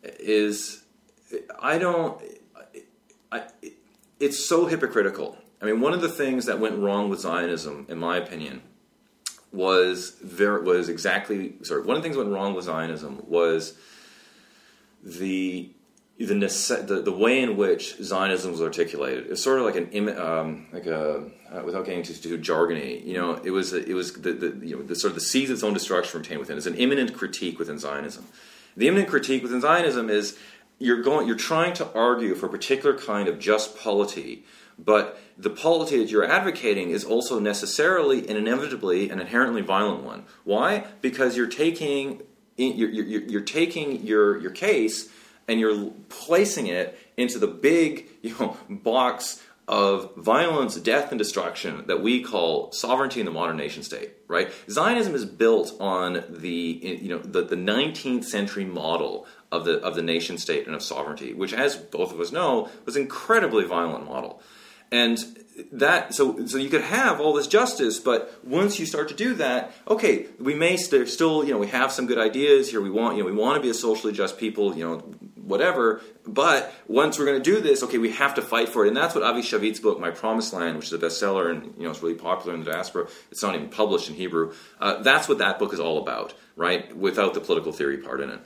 [0.02, 0.82] is
[1.60, 2.20] I don't
[3.32, 3.42] I,
[4.20, 5.36] it's so hypocritical.
[5.60, 8.62] I mean, one of the things that went wrong with Zionism, in my opinion,
[9.52, 11.82] was there was exactly sorry.
[11.82, 13.76] One of the things that went wrong with Zionism was
[15.02, 15.70] the
[16.18, 19.90] the, nece- the the way in which Zionism was articulated is sort of like an
[19.90, 23.04] Im- um, like a uh, without getting too, too jargony.
[23.04, 25.50] You know, it was it was the, the you know the sort of the sees
[25.50, 26.56] its own destruction contained within.
[26.56, 28.26] It's an immanent critique within Zionism.
[28.76, 30.38] The immanent critique within Zionism is
[30.78, 34.44] you're going you're trying to argue for a particular kind of just polity,
[34.78, 40.26] but the polity that you're advocating is also necessarily and inevitably an inherently violent one.
[40.44, 40.86] Why?
[41.00, 42.22] Because you're taking
[42.56, 45.08] you're, you're, you're taking your your case
[45.48, 51.84] and you're placing it into the big you know box of violence, death, and destruction
[51.86, 54.10] that we call sovereignty in the modern nation state.
[54.28, 54.52] Right?
[54.68, 56.48] Zionism is built on the
[57.02, 60.82] you know the, the 19th century model of the of the nation state and of
[60.82, 64.42] sovereignty, which, as both of us know, was an incredibly violent model.
[64.92, 65.18] And
[65.72, 69.34] that so so you could have all this justice, but once you start to do
[69.34, 72.80] that, okay, we may st- still you know we have some good ideas here.
[72.80, 74.98] We want you know we want to be a socially just people, you know
[75.44, 76.00] whatever.
[76.26, 78.96] But once we're going to do this, okay, we have to fight for it, and
[78.96, 81.90] that's what Ari Shavit's book, My Promised Land, which is a bestseller and you know
[81.90, 83.08] it's really popular in the diaspora.
[83.30, 84.54] It's not even published in Hebrew.
[84.80, 86.96] Uh, that's what that book is all about, right?
[86.96, 88.40] Without the political theory part in it.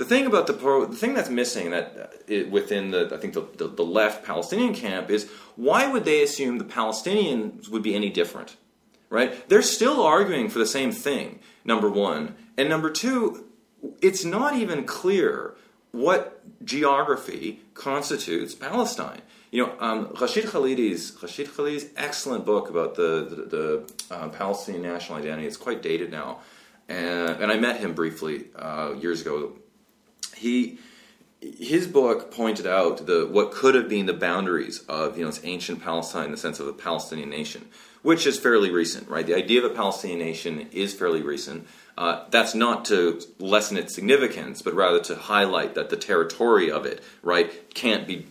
[0.00, 3.34] The thing about the the thing that's missing that uh, it, within the I think
[3.34, 7.94] the, the, the left Palestinian camp is why would they assume the Palestinians would be
[7.94, 8.56] any different,
[9.10, 9.46] right?
[9.50, 11.40] They're still arguing for the same thing.
[11.66, 13.44] Number one, and number two,
[14.00, 15.54] it's not even clear
[15.92, 19.20] what geography constitutes Palestine.
[19.50, 24.82] You know, um, Rashid Khalidi's Rashid Khalidi's excellent book about the the, the uh, Palestinian
[24.82, 25.46] national identity.
[25.46, 26.38] It's quite dated now,
[26.88, 29.58] and, and I met him briefly uh, years ago
[30.40, 30.78] he
[31.40, 35.82] his book pointed out the what could have been the boundaries of you know ancient
[35.82, 37.66] Palestine in the sense of a Palestinian nation,
[38.02, 39.26] which is fairly recent, right?
[39.26, 41.66] The idea of a Palestinian nation is fairly recent.
[41.96, 46.86] Uh, that's not to lessen its significance, but rather to highlight that the territory of
[46.86, 48.26] it, right, can't be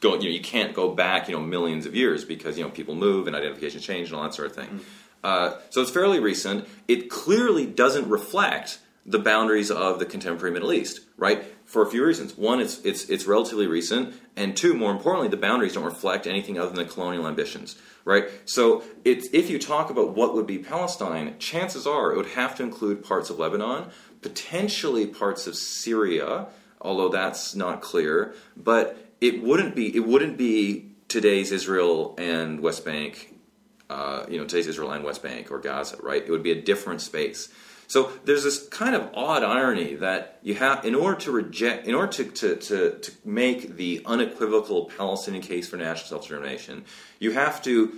[0.00, 0.14] go.
[0.14, 2.94] You know, you can't go back, you know, millions of years because you know people
[2.94, 4.68] move and identification change and all that sort of thing.
[4.68, 4.80] Mm.
[5.24, 6.68] Uh, so it's fairly recent.
[6.86, 11.44] It clearly doesn't reflect the boundaries of the contemporary Middle East, right?
[11.66, 12.38] For a few reasons.
[12.38, 16.58] One, it's it's it's relatively recent, and two, more importantly, the boundaries don't reflect anything
[16.58, 17.76] other than the colonial ambitions,
[18.06, 18.30] right?
[18.46, 22.54] So, it's if you talk about what would be Palestine, chances are it would have
[22.56, 23.90] to include parts of Lebanon,
[24.22, 26.46] potentially parts of Syria,
[26.80, 28.34] although that's not clear.
[28.56, 33.34] But it wouldn't be it wouldn't be today's Israel and West Bank,
[33.90, 36.22] uh, you know, today's Israel and West Bank or Gaza, right?
[36.22, 37.48] It would be a different space.
[37.88, 41.94] So there's this kind of odd irony that you have, in order to reject, in
[41.94, 46.84] order to, to, to, to make the unequivocal Palestinian case for national self determination,
[47.18, 47.94] you have to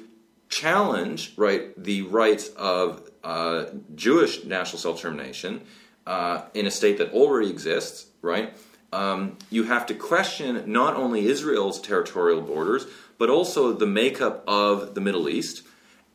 [0.49, 5.63] challenge, right, the rights of uh, Jewish national self determination
[6.07, 8.57] uh, in a state that already exists, right?
[8.93, 12.87] Um, you have to question not only Israel's territorial borders,
[13.19, 15.63] but also the makeup of the Middle East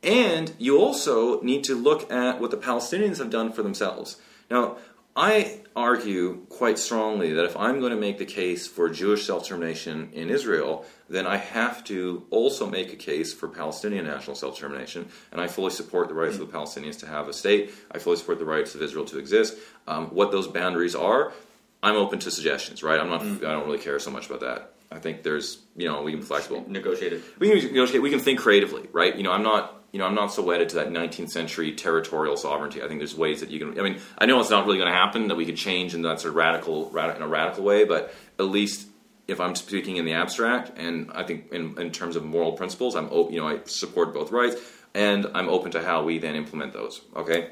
[0.06, 4.18] and you also need to look at what the Palestinians have done for themselves.
[4.52, 4.78] Now,
[5.16, 9.44] I argue quite strongly that if I'm going to make the case for Jewish self
[9.44, 14.56] determination in Israel, then I have to also make a case for Palestinian national self
[14.56, 15.08] determination.
[15.32, 17.72] And I fully support the rights of the Palestinians to have a state.
[17.92, 19.58] I fully support the rights of Israel to exist.
[19.88, 21.34] Um, what those boundaries are,
[21.82, 23.00] I'm open to suggestions, right?
[23.00, 23.38] I'm not, mm.
[23.38, 24.75] I don't really care so much about that.
[24.96, 26.64] I think there's, you know, we can be flexible.
[26.68, 27.24] Negotiate it.
[27.38, 28.02] We can negotiate.
[28.02, 29.16] We can think creatively, right?
[29.16, 32.36] You know, I'm not you know, I'm not so wedded to that 19th century territorial
[32.36, 32.84] sovereignty.
[32.84, 33.80] I think there's ways that you can.
[33.80, 36.02] I mean, I know it's not really going to happen that we could change in
[36.02, 38.90] that sort of radical, in a radical way, but at least
[39.30, 42.94] if I'm speaking in the abstract, and I think in, in terms of moral principles,
[42.94, 44.58] I'm open, you know I support both rights,
[44.94, 47.00] and I'm open to how we then implement those.
[47.16, 47.52] Okay.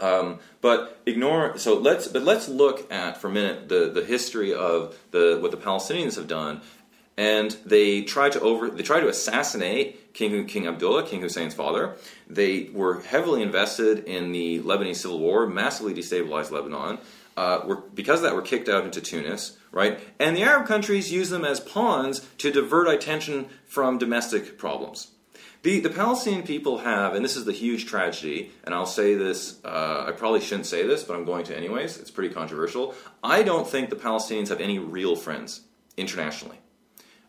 [0.00, 4.54] Um, but ignore so let's but let's look at for a minute the, the history
[4.54, 6.60] of the what the Palestinians have done
[7.18, 11.96] and they tried to over they tried to assassinate King King Abdullah, King Hussein's father.
[12.28, 16.98] They were heavily invested in the Lebanese civil war, massively destabilized Lebanon.
[17.36, 20.00] Uh, were, because of that, were kicked out into Tunis, right?
[20.18, 25.08] And the Arab countries used them as pawns to divert attention from domestic problems.
[25.62, 29.58] The, the Palestinian people have, and this is the huge tragedy, and I'll say this,
[29.64, 32.94] uh, I probably shouldn't say this, but I'm going to anyways, it's pretty controversial.
[33.24, 35.62] I don't think the Palestinians have any real friends
[35.96, 36.58] internationally.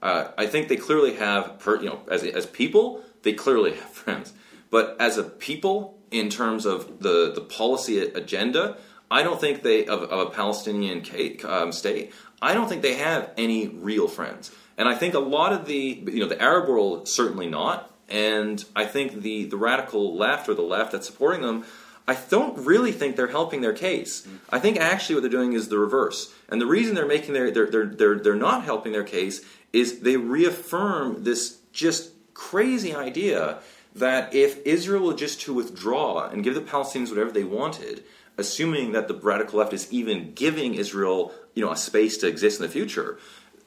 [0.02, 3.90] Uh, I think they clearly have, per, you know, as, as people, they clearly have
[3.90, 4.34] friends.
[4.70, 8.78] But as a people, in terms of the, the policy agenda,
[9.12, 11.04] I don't think they, of, of a Palestinian
[11.46, 14.52] um, state, I don't think they have any real friends.
[14.78, 17.89] And I think a lot of the, you know, the Arab world certainly not.
[18.10, 21.66] And I think the, the radical left or the left that's supporting them,
[22.08, 24.28] I don't really think they're helping their case.
[24.50, 26.34] I think actually what they're doing is the reverse.
[26.50, 29.42] And the reason they're making their they're they're they're, they're not helping their case
[29.72, 33.60] is they reaffirm this just crazy idea
[33.94, 38.04] that if Israel were just to withdraw and give the Palestinians whatever they wanted,
[38.38, 42.60] assuming that the radical left is even giving Israel, you know, a space to exist
[42.60, 43.20] in the future,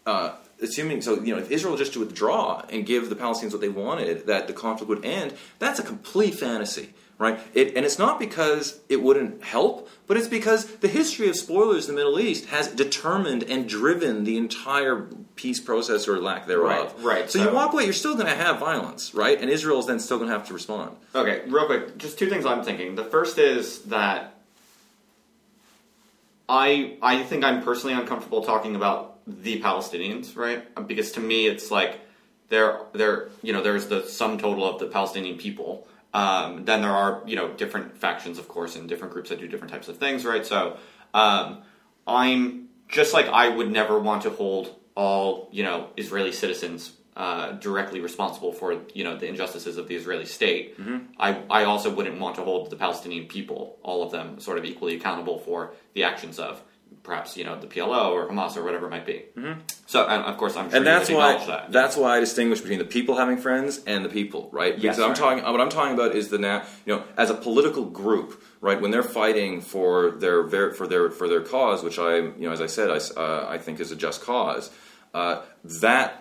[0.06, 3.60] uh, assuming so, you know, if Israel just to withdraw and give the Palestinians what
[3.60, 6.90] they wanted, that the conflict would end, that's a complete fantasy.
[7.18, 7.38] Right?
[7.54, 11.88] It, and it's not because it wouldn't help, but it's because the history of spoilers
[11.88, 16.92] in the Middle East has determined and driven the entire peace process or lack thereof.
[16.96, 19.40] Right, right, So, so- you walk away, you're still going to have violence, right?
[19.40, 20.96] And Israel is then still going to have to respond.
[21.14, 22.96] Okay, real quick, just two things I'm thinking.
[22.96, 24.34] The first is that
[26.48, 30.62] I I think I'm personally uncomfortable talking about the Palestinians, right?
[30.86, 32.00] Because to me, it's like
[32.48, 35.86] they're they're you know there's the sum total of the Palestinian people.
[36.14, 39.48] Um, then there are you know different factions, of course, and different groups that do
[39.48, 40.44] different types of things, right?
[40.44, 40.76] So
[41.14, 41.62] um,
[42.06, 47.52] I'm just like I would never want to hold all you know Israeli citizens uh,
[47.52, 50.76] directly responsible for you know the injustices of the Israeli state.
[51.18, 54.64] I I also wouldn't want to hold the Palestinian people, all of them, sort of
[54.64, 56.62] equally accountable for the actions of
[57.02, 59.24] perhaps you know the PLO or Hamas or whatever it might be.
[59.86, 61.72] So and of course I'm sure and that's why that.
[61.72, 64.74] that's why I distinguish between the people having friends and the people, right?
[64.74, 65.16] Because Yes, I'm right.
[65.16, 68.80] talking what I'm talking about is the now you know as a political group, right?
[68.80, 72.52] When they're fighting for their ver- for their for their cause, which I you know
[72.52, 74.70] as I said I uh, I think is a just cause,
[75.14, 76.18] uh, that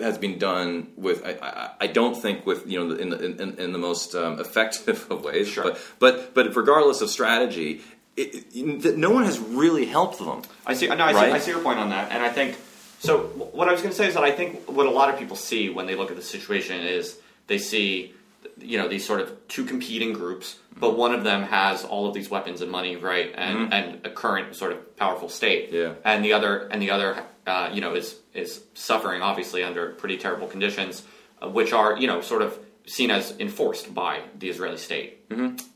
[0.00, 3.58] has been done with I, I, I don't think with you know in the in,
[3.58, 5.64] in the most um, effective of ways, Sure.
[5.64, 7.82] but but but regardless of strategy.
[8.20, 10.42] It, it, no one has really helped them.
[10.66, 10.86] I see.
[10.88, 11.30] No, I, Right?
[11.30, 11.36] see.
[11.36, 12.56] I see your point on that, and I think
[12.98, 13.18] so.
[13.58, 15.36] What I was going to say is that I think what a lot of people
[15.36, 18.14] see when they look at the situation is they see,
[18.58, 22.14] you know, these sort of two competing groups, but one of them has all of
[22.14, 25.94] these weapons and money, right, and and a current sort of powerful state, Yeah.
[26.04, 30.16] and the other and the other, uh, you know, is is suffering obviously under pretty
[30.18, 31.02] terrible conditions,
[31.42, 35.10] uh, which are you know sort of seen as enforced by the Israeli state.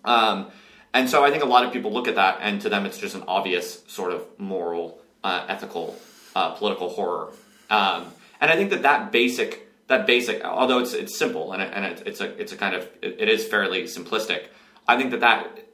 [0.05, 0.47] Um,
[0.95, 2.99] and so I think a lot of people look at that, and to them, it's
[2.99, 5.97] just an obvious sort of moral, uh, ethical,
[6.37, 7.33] uh, political horror.
[7.69, 8.07] Um,
[8.41, 11.85] and I think that that basic, that basic, although it's it's simple and, it, and
[11.85, 14.47] it, it's a it's a kind of it, it is fairly simplistic.
[14.87, 15.65] I think that that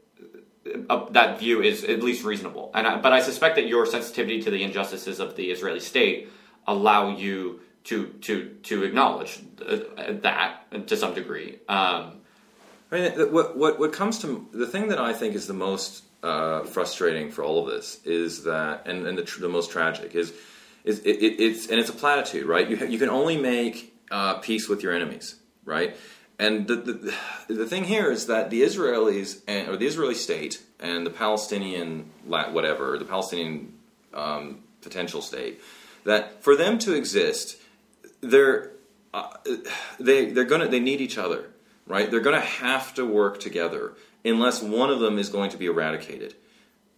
[0.89, 2.71] uh, that view is at least reasonable.
[2.75, 6.31] And I, but I suspect that your sensitivity to the injustices of the Israeli state
[6.67, 9.79] allow you to to to acknowledge uh,
[10.23, 11.59] that to some degree.
[11.69, 12.20] Um,
[12.91, 16.03] I mean, what, what, what comes to the thing that I think is the most
[16.23, 20.15] uh, frustrating for all of this is that, and, and the, tr- the most tragic
[20.15, 20.33] is,
[20.85, 22.69] is it, it, it's and it's a platitude, right?
[22.69, 25.97] You ha- you can only make uh, peace with your enemies, right?
[26.39, 27.15] And the, the
[27.55, 32.11] the thing here is that the Israelis and, or the Israeli state and the Palestinian
[32.25, 33.75] whatever the Palestinian
[34.15, 35.61] um, potential state
[36.05, 37.59] that for them to exist,
[38.23, 38.73] they're
[39.13, 39.35] uh,
[39.99, 41.51] they they're gonna they need each other,
[41.91, 42.11] right?
[42.11, 46.35] They're gonna have to work together unless one of them is going to be eradicated,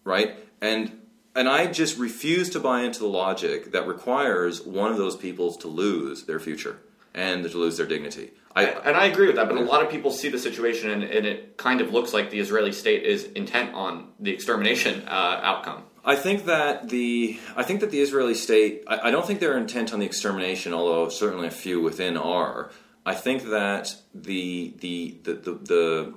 [0.05, 0.37] right?
[0.61, 1.00] And
[1.35, 5.57] and I just refuse to buy into the logic that requires one of those peoples
[5.59, 6.78] to lose their future
[7.14, 8.33] and to lose their dignity.
[8.55, 11.02] I, and I agree with that, but a lot of people see the situation and,
[11.02, 15.40] and it kind of looks like the Israeli state is intent on the extermination uh,
[15.42, 15.85] outcome.
[16.05, 19.57] I think that the I think that the Israeli state I, I don't think they're
[19.57, 22.70] intent on the extermination, although certainly a few within are.
[23.04, 26.14] I think that the the the the, the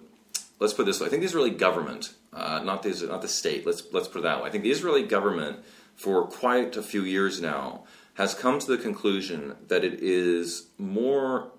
[0.60, 1.08] let's put this way.
[1.08, 3.66] I think the Israeli government, uh, not the not the state.
[3.66, 4.50] Let's let's put it that way.
[4.50, 5.60] I think the Israeli government,
[5.96, 7.84] for quite a few years now,
[8.16, 11.52] has come to the conclusion that it is more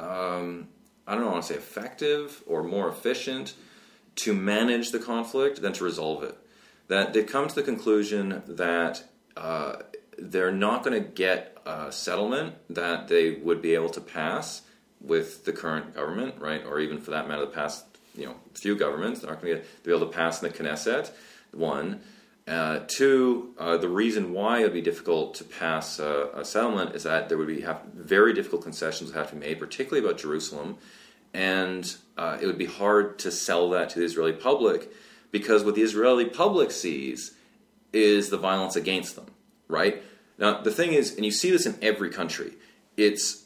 [0.00, 0.68] um,
[1.08, 3.54] I don't know, want to say effective or more efficient
[4.16, 6.36] to manage the conflict than to resolve it.
[6.88, 9.04] That they've come to the conclusion that
[9.36, 9.76] uh,
[10.18, 14.62] they're not going to get a settlement that they would be able to pass
[15.00, 16.64] with the current government, right?
[16.64, 17.84] Or even for that matter, the past
[18.14, 19.22] you know few governments.
[19.22, 21.10] Not going to be able to pass in the Knesset.
[21.52, 22.00] One.
[22.46, 26.94] Uh, two, uh, the reason why it would be difficult to pass a, a settlement
[26.94, 30.02] is that there would be have very difficult concessions would have to be made, particularly
[30.02, 30.78] about Jerusalem,
[31.34, 34.90] and uh, it would be hard to sell that to the Israeli public
[35.30, 37.34] because what the Israeli public sees
[37.92, 39.26] is the violence against them,
[39.68, 40.02] right?
[40.38, 42.52] Now, the thing is, and you see this in every country,
[42.96, 43.44] it's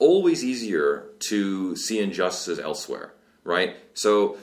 [0.00, 3.12] always easier to see injustices elsewhere,
[3.44, 3.76] right?
[3.94, 4.36] So,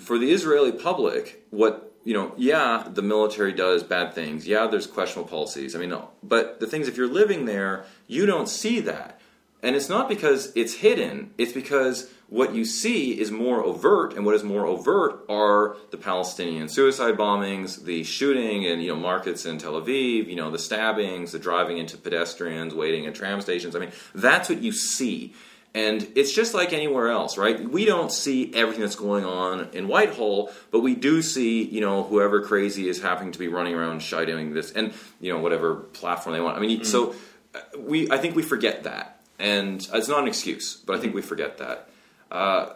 [0.00, 4.46] for the Israeli public, what you know, yeah, the military does bad things.
[4.46, 5.74] Yeah, there's questionable policies.
[5.74, 6.10] I mean, no.
[6.22, 9.17] but the things if you're living there, you don't see that.
[9.62, 14.24] And it's not because it's hidden, it's because what you see is more overt, and
[14.24, 19.46] what is more overt are the Palestinian suicide bombings, the shooting in you know markets
[19.46, 23.74] in Tel Aviv, you know the stabbings, the driving into pedestrians, waiting at tram stations.
[23.74, 25.34] I mean, that's what you see.
[25.74, 27.62] And it's just like anywhere else, right?
[27.68, 32.04] We don't see everything that's going on in Whitehall, but we do see, you know,
[32.04, 36.34] whoever crazy is happening to be running around shouting this, and you know, whatever platform
[36.34, 36.56] they want.
[36.56, 36.86] I mean, mm.
[36.86, 37.14] so
[37.54, 41.14] uh, we, I think we forget that, and it's not an excuse, but I think
[41.14, 41.88] we forget that.
[42.30, 42.74] Uh,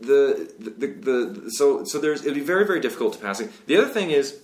[0.00, 3.50] the, the, the, the, so so there's it'd be very very difficult to pass it.
[3.66, 4.38] The other thing is,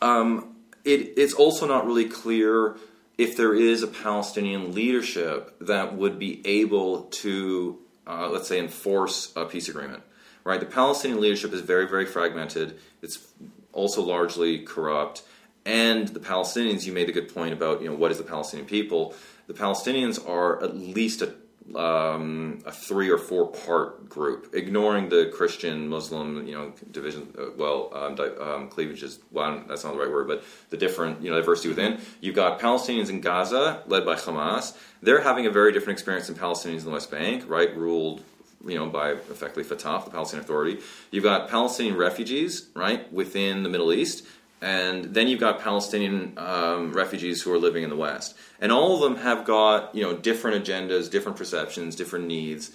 [0.00, 2.76] um, it, it's also not really clear
[3.16, 9.32] if there is a Palestinian leadership that would be able to, uh, let's say, enforce
[9.34, 10.04] a peace agreement.
[10.44, 12.78] Right, the Palestinian leadership is very very fragmented.
[13.02, 13.26] It's
[13.72, 15.22] also largely corrupt,
[15.66, 16.86] and the Palestinians.
[16.86, 19.14] You made a good point about you know what is the Palestinian people.
[19.48, 21.34] The Palestinians are at least a
[21.76, 27.34] um, a three or four part group, ignoring the Christian Muslim, you know, division.
[27.38, 29.18] Uh, well, um, di- um, cleavages.
[29.30, 32.00] Well, that's not the right word, but the different, you know, diversity within.
[32.20, 34.76] You've got Palestinians in Gaza, led by Hamas.
[35.02, 37.76] They're having a very different experience than Palestinians in the West Bank, right?
[37.76, 38.22] Ruled
[38.66, 40.78] you know, by effectively Fatah, the Palestinian Authority.
[41.10, 44.26] You've got Palestinian refugees, right, within the Middle East
[44.60, 48.94] and then you've got Palestinian um, refugees who are living in the West, and all
[48.94, 52.70] of them have got you know different agendas, different perceptions, different needs,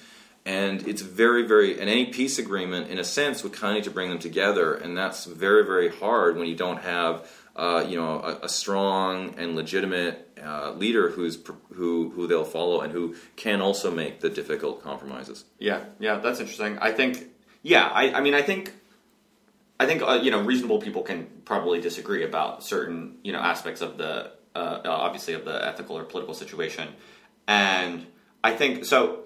[0.46, 3.84] and it's very very and any peace agreement in a sense would kind of need
[3.84, 7.98] to bring them together, and that's very very hard when you don't have uh, you
[7.98, 11.38] know a, a, strong and legitimate uh, leader who's
[11.74, 15.46] who who they'll follow and who can also make the difficult compromises.
[15.60, 16.80] Yeah, yeah, that's interesting.
[16.80, 17.28] I think
[17.62, 18.74] yeah, I, I mean I think
[19.80, 23.82] I think uh, you know reasonable people can probably disagree about certain you know aspects
[23.82, 26.90] of the uh, uh, obviously of the ethical or political situation,
[27.48, 28.06] and
[28.44, 29.20] I think so.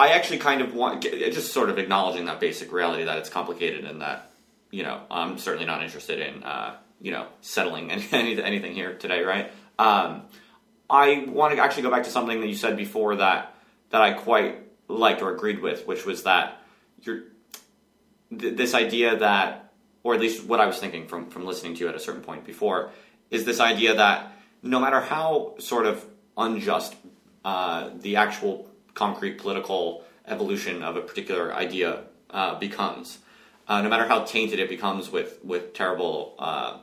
[0.00, 3.84] I actually kind of want just sort of acknowledging that basic reality that it's complicated
[3.84, 4.30] and that
[4.70, 9.22] you know I'm certainly not interested in uh, you know settling any, anything here today,
[9.22, 9.52] right?
[9.78, 10.22] Um,
[10.90, 13.54] I want to actually go back to something that you said before that
[13.90, 16.62] that I quite liked or agreed with, which was that
[17.02, 17.22] you're
[18.36, 19.72] th- this idea that,
[20.02, 22.22] or at least what I was thinking from from listening to you at a certain
[22.22, 22.90] point before,
[23.30, 26.04] is this idea that no matter how sort of
[26.36, 26.94] unjust
[27.44, 33.18] uh, the actual concrete political evolution of a particular idea uh, becomes,
[33.68, 36.78] uh, no matter how tainted it becomes with with terrible uh,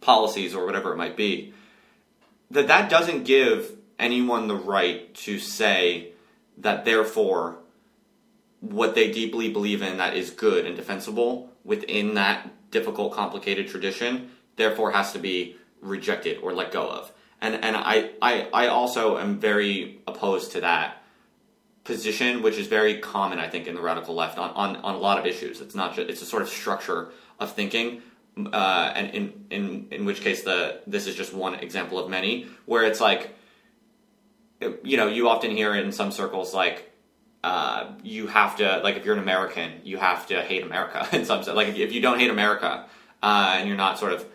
[0.00, 1.52] policies or whatever it might be,
[2.50, 6.12] that that doesn't give anyone the right to say
[6.58, 7.58] that therefore
[8.60, 14.30] what they deeply believe in that is good and defensible within that difficult, complicated tradition,
[14.56, 17.12] therefore has to be rejected or let go of.
[17.40, 21.02] And and I, I, I also am very opposed to that
[21.84, 24.98] position, which is very common, I think, in the radical left on, on, on a
[24.98, 25.60] lot of issues.
[25.60, 28.02] It's not just, it's a sort of structure of thinking,
[28.52, 32.46] uh, and in, in in which case the this is just one example of many,
[32.64, 33.36] where it's like,
[34.82, 36.90] you know, you often hear in some circles like
[37.46, 41.24] uh, you have to like if you're an American, you have to hate America in
[41.24, 41.56] some sense.
[41.56, 42.86] Like if, if you don't hate America
[43.22, 44.26] uh, and you're not sort of,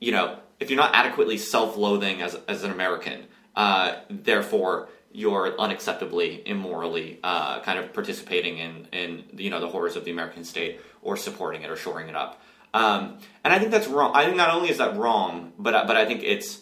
[0.00, 3.26] you know, if you're not adequately self-loathing as as an American,
[3.56, 9.96] uh, therefore you're unacceptably immorally uh, kind of participating in in you know the horrors
[9.96, 12.42] of the American state or supporting it or shoring it up.
[12.74, 14.12] Um, and I think that's wrong.
[14.14, 16.60] I think not only is that wrong, but but I think it's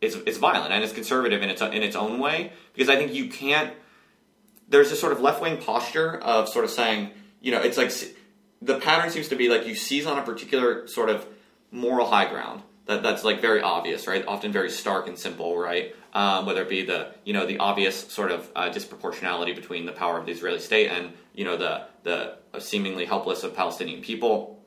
[0.00, 3.12] it's it's violent and it's conservative in its in its own way because I think
[3.12, 3.74] you can't
[4.70, 7.10] there's this sort of left wing posture of sort of saying,
[7.40, 7.92] you know, it's like
[8.62, 11.26] the pattern seems to be like you seize on a particular sort of
[11.70, 14.24] moral high ground that, that's like very obvious, right?
[14.26, 15.94] Often very stark and simple, right?
[16.12, 19.92] Um, whether it be the you know the obvious sort of uh, disproportionality between the
[19.92, 24.60] power of the Israeli state and you know the the seemingly helpless of Palestinian people,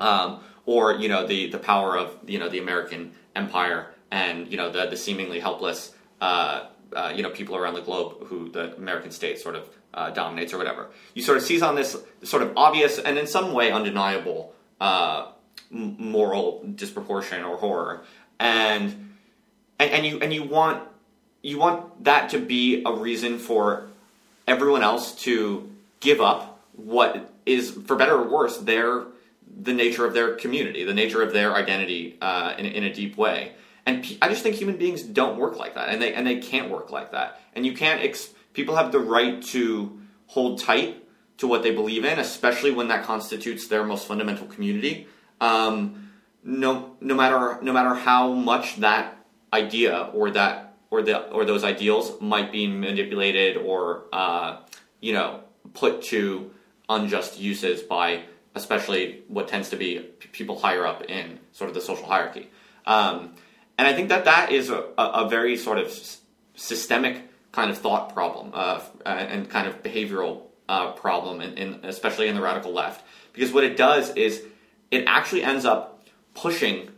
[0.00, 4.56] um, or you know the the power of you know the American empire and you
[4.56, 8.74] know the the seemingly helpless uh, uh, you know people around the globe who the
[8.76, 10.88] American state sort of uh, dominates or whatever.
[11.14, 15.32] You sort of seize on this sort of obvious and in some way undeniable uh,
[15.70, 18.02] moral disproportion or horror,
[18.38, 19.14] and,
[19.78, 20.88] and and you and you want
[21.42, 23.88] you want that to be a reason for
[24.46, 25.70] everyone else to
[26.00, 29.04] give up what is, for better or worse, their
[29.60, 33.16] the nature of their community, the nature of their identity uh, in, in a deep
[33.16, 33.52] way.
[33.88, 36.70] And I just think human beings don't work like that, and they and they can't
[36.70, 37.40] work like that.
[37.54, 38.02] And you can't.
[38.02, 41.02] Ex- people have the right to hold tight
[41.38, 45.06] to what they believe in, especially when that constitutes their most fundamental community.
[45.40, 46.10] Um,
[46.44, 49.24] no, no matter no matter how much that
[49.54, 54.58] idea or that or the or those ideals might be manipulated or uh,
[55.00, 55.40] you know
[55.72, 56.50] put to
[56.90, 58.24] unjust uses by
[58.54, 60.00] especially what tends to be
[60.32, 62.50] people higher up in sort of the social hierarchy.
[62.84, 63.34] Um,
[63.78, 65.96] and I think that that is a, a very sort of
[66.54, 67.22] systemic
[67.52, 72.34] kind of thought problem uh, and kind of behavioral uh, problem, in, in, especially in
[72.34, 73.04] the radical left.
[73.32, 74.42] Because what it does is
[74.90, 76.02] it actually ends up
[76.34, 76.90] pushing,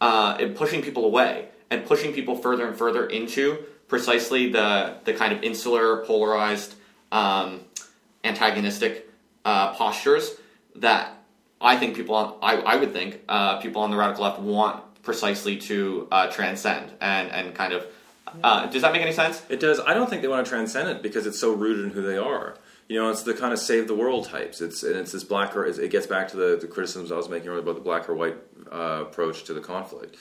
[0.00, 5.32] uh, pushing people away and pushing people further and further into precisely the, the kind
[5.32, 6.74] of insular, polarized,
[7.12, 7.60] um,
[8.24, 9.08] antagonistic
[9.44, 10.32] uh, postures
[10.74, 11.16] that
[11.60, 14.82] I think people on, I, I would think uh, people on the radical left want
[15.06, 17.86] precisely to uh, transcend and, and kind of
[18.42, 19.42] uh, does that make any sense?
[19.48, 19.80] It does.
[19.80, 22.18] I don't think they want to transcend it because it's so rooted in who they
[22.18, 22.56] are.
[22.88, 24.60] You know, it's the kind of save the world types.
[24.60, 27.28] It's and it's this black or it gets back to the, the criticisms I was
[27.28, 28.36] making earlier about the black or white
[28.70, 30.16] uh, approach to the conflict.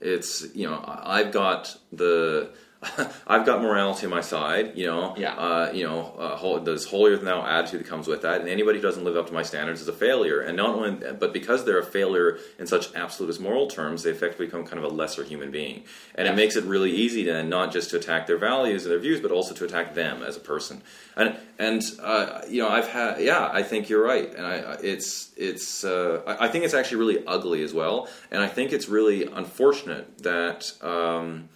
[0.00, 2.50] It's you know I've got the
[3.26, 5.14] I've got morality on my side, you know.
[5.16, 5.34] Yeah.
[5.34, 8.78] Uh, you know, uh, this holier than thou attitude that comes with that, and anybody
[8.78, 10.40] who doesn't live up to my standards is a failure.
[10.40, 14.46] And not only, but because they're a failure in such absolutist moral terms, they effectively
[14.46, 15.84] become kind of a lesser human being.
[16.14, 18.98] And it makes it really easy then not just to attack their values and their
[18.98, 20.82] views, but also to attack them as a person.
[21.16, 25.32] And and uh, you know, I've had, yeah, I think you're right, and I, it's
[25.36, 29.24] it's, uh, I think it's actually really ugly as well, and I think it's really
[29.24, 30.72] unfortunate that.
[30.82, 31.50] Um,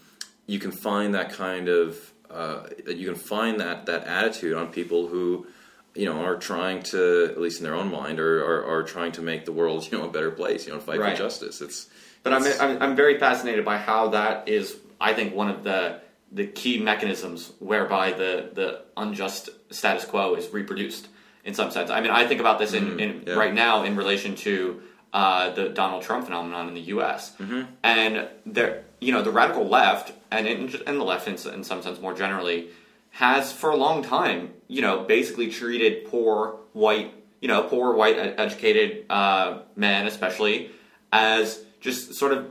[0.46, 5.08] you can find that kind of uh, you can find that that attitude on people
[5.08, 5.46] who
[5.94, 9.12] you know are trying to at least in their own mind or are, are trying
[9.12, 11.12] to make the world you know a better place you know fight right.
[11.12, 11.88] for justice it's
[12.22, 15.64] but it's, I'm, I'm I'm very fascinated by how that is I think one of
[15.64, 16.00] the
[16.32, 21.08] the key mechanisms whereby the the unjust status quo is reproduced
[21.44, 23.34] in some sense I mean I think about this in, mm, in yeah.
[23.34, 24.82] right now in relation to
[25.14, 27.32] uh, the Donald Trump phenomenon in the U.S.
[27.38, 27.62] Mm-hmm.
[27.84, 31.82] and there you know the radical left and in, and the left in, in some
[31.82, 32.68] sense more generally
[33.10, 38.16] has for a long time you know basically treated poor white you know poor white
[38.18, 40.70] educated uh, men especially
[41.12, 42.50] as just sort of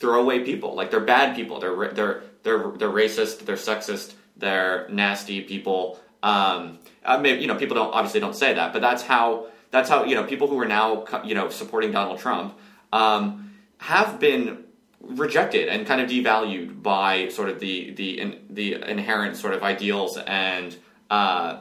[0.00, 5.42] throwaway people like they're bad people they're they're they're they're racist they're sexist they're nasty
[5.42, 9.46] people um, I mean, you know people don't obviously don't say that but that's how
[9.70, 12.58] that's how you know people who are now you know supporting Donald Trump
[12.92, 14.64] um, have been
[15.00, 19.62] rejected and kind of devalued by sort of the the in, the inherent sort of
[19.62, 20.76] ideals and
[21.10, 21.60] uh,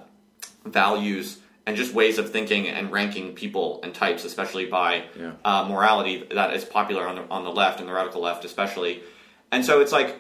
[0.66, 5.34] values and just ways of thinking and ranking people and types, especially by yeah.
[5.46, 9.02] uh, morality that is popular on the on the left and the radical left, especially.
[9.52, 10.20] And so it's like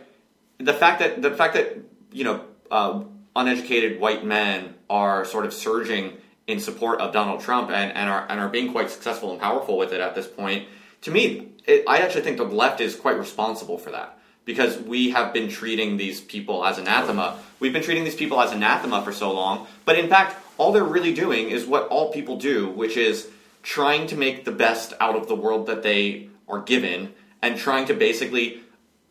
[0.59, 1.77] the fact that the fact that
[2.11, 3.03] you know uh,
[3.35, 6.17] uneducated white men are sort of surging
[6.49, 9.77] in support of Donald Trump and, and are and are being quite successful and powerful
[9.77, 10.67] with it at this point.
[11.01, 15.11] To me, it, I actually think the left is quite responsible for that because we
[15.11, 17.37] have been treating these people as anathema.
[17.59, 20.83] We've been treating these people as anathema for so long, but in fact, all they're
[20.83, 23.29] really doing is what all people do, which is
[23.61, 27.85] trying to make the best out of the world that they are given and trying
[27.85, 28.61] to basically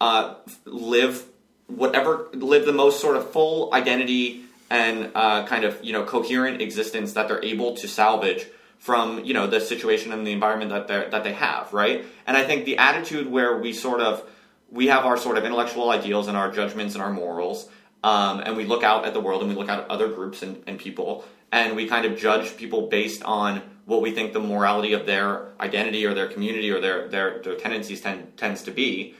[0.00, 0.34] uh,
[0.64, 1.24] live
[1.68, 6.60] whatever live the most sort of full identity and uh, kind of you know coherent
[6.60, 8.46] existence that they're able to salvage
[8.78, 12.04] from you know the situation and the environment that they that they have, right?
[12.26, 14.28] And I think the attitude where we sort of
[14.70, 17.68] we have our sort of intellectual ideals and our judgments and our morals,
[18.04, 20.42] um, and we look out at the world and we look out at other groups
[20.42, 24.40] and, and people, and we kind of judge people based on what we think the
[24.40, 28.70] morality of their identity or their community or their their, their tendencies tend, tends to
[28.70, 29.14] be.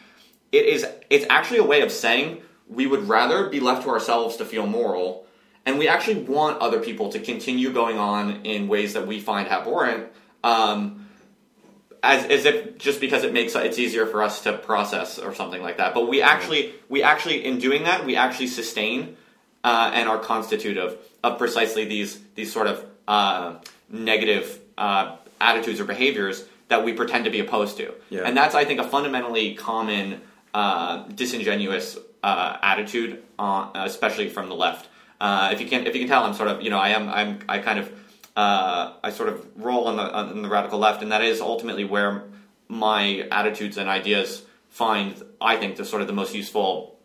[0.53, 4.36] It is it's actually a way of saying we would rather be left to ourselves
[4.36, 5.26] to feel moral
[5.68, 9.46] and we actually want other people to continue going on in ways that we find
[9.48, 10.10] abhorrent,
[10.42, 11.06] um,
[12.02, 15.60] as, as if just because it makes it's easier for us to process or something
[15.60, 15.92] like that.
[15.92, 19.18] But we actually, we actually, in doing that, we actually sustain
[19.62, 23.56] uh, and are constitutive of precisely these these sort of uh,
[23.90, 27.92] negative uh, attitudes or behaviors that we pretend to be opposed to.
[28.08, 28.22] Yeah.
[28.22, 30.22] And that's, I think, a fundamentally common
[30.54, 34.88] uh, disingenuous uh, attitude, especially from the left.
[35.20, 37.08] Uh, if you can if you can tell, I'm sort of you know I am
[37.08, 37.92] I'm I kind of
[38.36, 41.84] uh, I sort of roll on the on the radical left, and that is ultimately
[41.84, 42.24] where
[42.68, 46.98] my attitudes and ideas find I think the sort of the most useful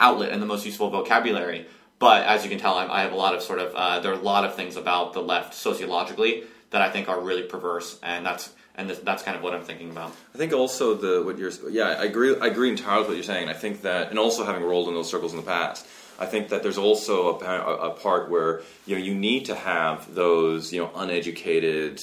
[0.00, 1.66] outlet and the most useful vocabulary.
[1.98, 4.12] But as you can tell, I'm, i have a lot of sort of uh, there
[4.12, 7.98] are a lot of things about the left sociologically that I think are really perverse,
[8.02, 10.10] and that's and this, that's kind of what I'm thinking about.
[10.34, 13.22] I think also the what you're yeah I agree I agree entirely with what you're
[13.22, 13.48] saying.
[13.48, 15.86] I think that and also having rolled in those circles in the past,
[16.18, 20.14] I think that there's also a, a, part where you know you need to have
[20.14, 22.00] those you know uneducated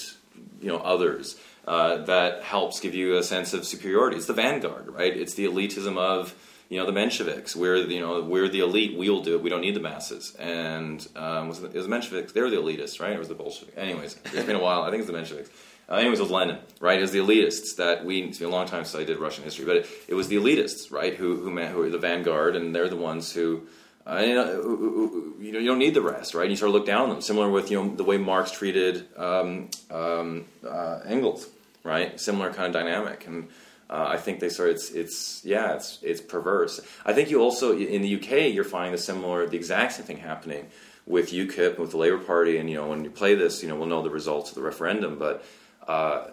[0.62, 1.38] you know others
[1.68, 4.18] uh, that helps give you a sense of superiority.
[4.18, 5.16] It's the vanguard, right?
[5.16, 6.36] It's the elitism of
[6.70, 7.55] you know the Mensheviks.
[7.55, 8.97] We're the, you know we're the elite.
[8.97, 9.43] We'll do it.
[9.43, 10.36] We don't need the masses.
[10.39, 12.34] And um, was it, was the Mensheviks?
[12.34, 13.12] They were the elitists, right?
[13.12, 13.78] It was the Bolsheviks?
[13.78, 14.84] Anyways, it's been a while.
[14.84, 15.49] I think it's the Mensheviks.
[15.89, 16.97] Uh, anyways, it was Lenin, right?
[16.97, 18.22] It was the elitists that we.
[18.22, 20.38] It's been a long time since I did Russian history, but it, it was the
[20.38, 21.14] elitists, right?
[21.14, 23.68] Who who who are the vanguard, and they're the ones who.
[24.05, 26.49] Uh, you, know, you know, you don't need the rest, right?
[26.49, 27.21] You sort of look down on them.
[27.21, 31.47] Similar with you know the way Marx treated um, um, uh, Engels,
[31.83, 32.19] right?
[32.19, 33.49] Similar kind of dynamic, and
[33.89, 36.81] uh, I think they sort of, it's it's yeah it's it's perverse.
[37.05, 40.17] I think you also in the UK you're finding the similar the exact same thing
[40.17, 40.67] happening
[41.05, 43.75] with UKIP with the Labour Party, and you know when you play this, you know
[43.75, 45.45] we'll know the results of the referendum, but.
[45.87, 46.27] Uh,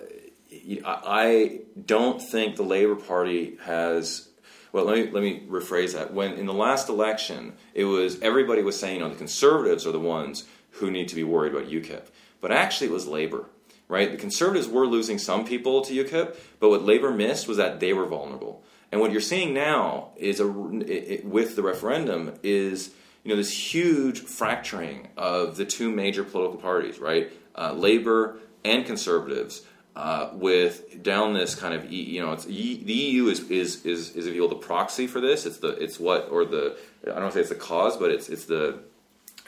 [0.84, 4.27] I don't think the Labour Party has
[4.72, 6.12] well, let me let me rephrase that.
[6.12, 9.92] When in the last election, it was everybody was saying, you know, the conservatives are
[9.92, 12.06] the ones who need to be worried about UKIP,
[12.40, 13.46] but actually it was Labor,
[13.88, 14.10] right?
[14.10, 17.92] The conservatives were losing some people to UKIP, but what Labor missed was that they
[17.92, 18.62] were vulnerable.
[18.90, 20.48] And what you're seeing now is a
[20.86, 22.90] it, with the referendum is
[23.24, 27.32] you know this huge fracturing of the two major political parties, right?
[27.54, 29.62] Uh, Labor and conservatives
[29.96, 34.26] uh, with down this kind of you know it's the EU is is is is
[34.26, 35.46] if you will the proxy for this.
[35.46, 38.28] It's the it's what or the I don't know if it's the cause, but it's
[38.28, 38.78] it's the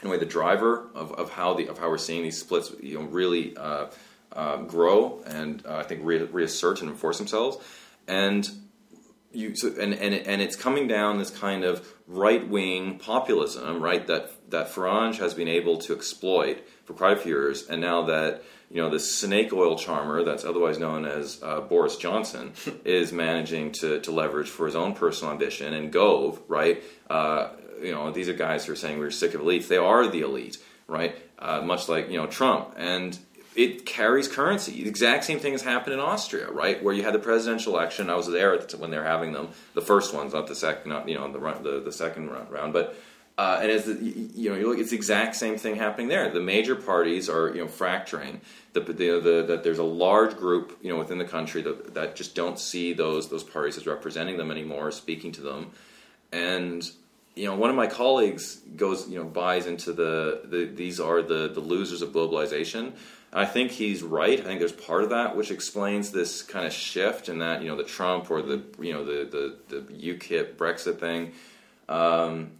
[0.01, 2.73] in a way the driver of, of how the of how we're seeing these splits
[2.81, 3.87] you know really uh,
[4.33, 7.57] uh, grow and uh, I think re- reassert and enforce themselves
[8.07, 8.49] and.
[9.33, 14.05] You, so, and, and, and it's coming down this kind of right wing populism, right?
[14.05, 18.03] That that Farage has been able to exploit for quite a few years, and now
[18.03, 22.53] that you know, the snake oil charmer that's otherwise known as uh, Boris Johnson
[22.85, 25.73] is managing to, to leverage for his own personal ambition.
[25.73, 26.81] And Gove, right?
[27.09, 27.49] Uh,
[27.81, 29.67] you know, these are guys who are saying we're sick of elites.
[29.67, 30.57] They are the elite,
[30.87, 31.15] right?
[31.37, 33.17] Uh, much like you know Trump, and
[33.55, 34.83] it carries currency.
[34.83, 36.81] The exact same thing has happened in Austria, right?
[36.81, 38.09] Where you had the presidential election.
[38.09, 40.89] I was there the when they were having them, the first ones, not the second,
[40.89, 42.95] not you know the the, the second round, but
[43.37, 46.29] uh, and as the, you know, you look, it's the exact same thing happening there.
[46.29, 48.41] The major parties are you know fracturing.
[48.73, 52.15] The, the, the, that there's a large group you know within the country that, that
[52.15, 55.71] just don't see those those parties as representing them anymore, speaking to them,
[56.31, 56.89] and
[57.35, 61.21] you know one of my colleagues goes you know buys into the, the these are
[61.21, 62.93] the the losers of globalization.
[63.33, 64.37] I think he's right.
[64.39, 67.69] I think there's part of that which explains this kind of shift in that you
[67.69, 71.31] know the Trump or the you know the the, the UKIP Brexit thing.
[71.87, 72.51] Um,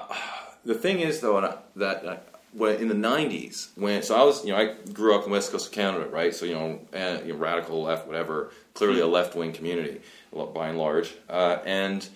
[0.64, 1.40] the thing is, though,
[1.76, 2.16] that uh,
[2.52, 5.52] when in the '90s, when so I was, you know, I grew up in West
[5.52, 6.34] Coast of Canada, right?
[6.34, 8.50] So you know, uh, you know radical left, whatever.
[8.74, 10.00] Clearly, a left wing community
[10.32, 12.08] by and large, uh, and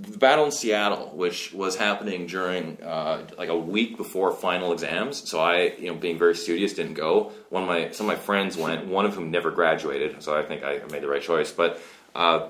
[0.00, 5.28] the battle in Seattle, which was happening during uh, like a week before final exams.
[5.28, 7.32] So I, you know, being very studious, didn't go.
[7.48, 8.86] One of my some of my friends went.
[8.86, 11.50] One of whom never graduated, so I think I made the right choice.
[11.50, 11.80] But
[12.14, 12.48] uh,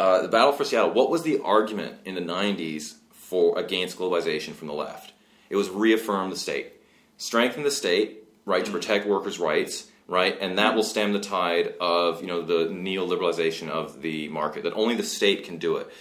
[0.00, 0.92] uh, the battle for Seattle.
[0.92, 5.12] What was the argument in the '90s for against globalization from the left?
[5.50, 6.72] It was reaffirm the state,
[7.18, 11.74] strengthen the state, right to protect workers' rights, right, and that will stem the tide
[11.80, 14.62] of you know the neoliberalization of the market.
[14.62, 15.92] That only the state can do it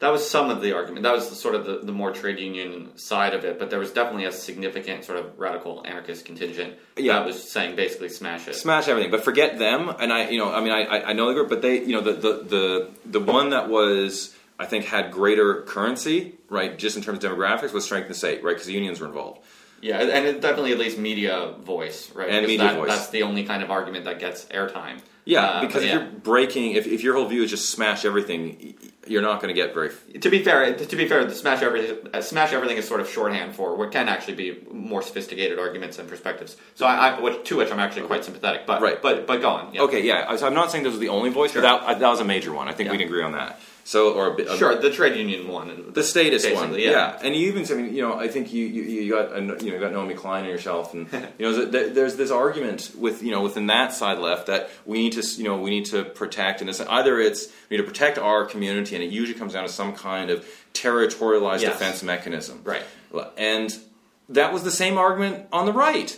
[0.00, 1.02] that was some of the argument.
[1.02, 3.78] That was the, sort of the, the more trade union side of it, but there
[3.78, 7.18] was definitely a significant sort of radical anarchist contingent yeah.
[7.18, 9.88] that was saying basically smash it, smash everything, but forget them.
[9.88, 12.00] And I, you know, I mean, I, I know the group, but they, you know,
[12.00, 17.02] the the the, the one that was I think had greater currency, right, just in
[17.02, 19.40] terms of demographics, was strength in state, right, because the unions were involved.
[19.80, 22.28] Yeah, and it definitely at least media voice, right?
[22.28, 22.88] And media that, voice.
[22.88, 25.00] That's the only kind of argument that gets airtime.
[25.24, 25.98] Yeah, uh, because if yeah.
[26.00, 28.74] you're breaking, if, if your whole view is just smash everything,
[29.06, 29.90] you're not going to get very.
[30.20, 33.08] To be fair, to be fair, the smash everything, uh, smash everything is sort of
[33.08, 36.56] shorthand for what can actually be more sophisticated arguments and perspectives.
[36.74, 38.66] So I, I which, to which I'm actually quite sympathetic.
[38.66, 39.74] But right, but but go on.
[39.74, 39.82] Yeah.
[39.82, 40.34] Okay, yeah.
[40.36, 41.62] So I'm not saying those are the only voice, sure.
[41.62, 42.68] but that, that was a major one.
[42.68, 42.92] I think yeah.
[42.92, 43.60] we can agree on that.
[43.90, 46.90] So or a, a, sure, the trade union one, the statist one, yeah.
[46.90, 47.18] yeah.
[47.24, 49.56] And you even, I mean, you know, I think you you, you got you know
[49.56, 53.32] you got Naomi Klein on your shelf, and you know, there's this argument with you
[53.32, 56.60] know within that side left that we need to you know we need to protect,
[56.60, 59.64] and it's either it's we need to protect our community, and it usually comes down
[59.64, 61.72] to some kind of territorialized yes.
[61.72, 62.84] defense mechanism, right?
[63.36, 63.76] And
[64.28, 66.16] that was the same argument on the right.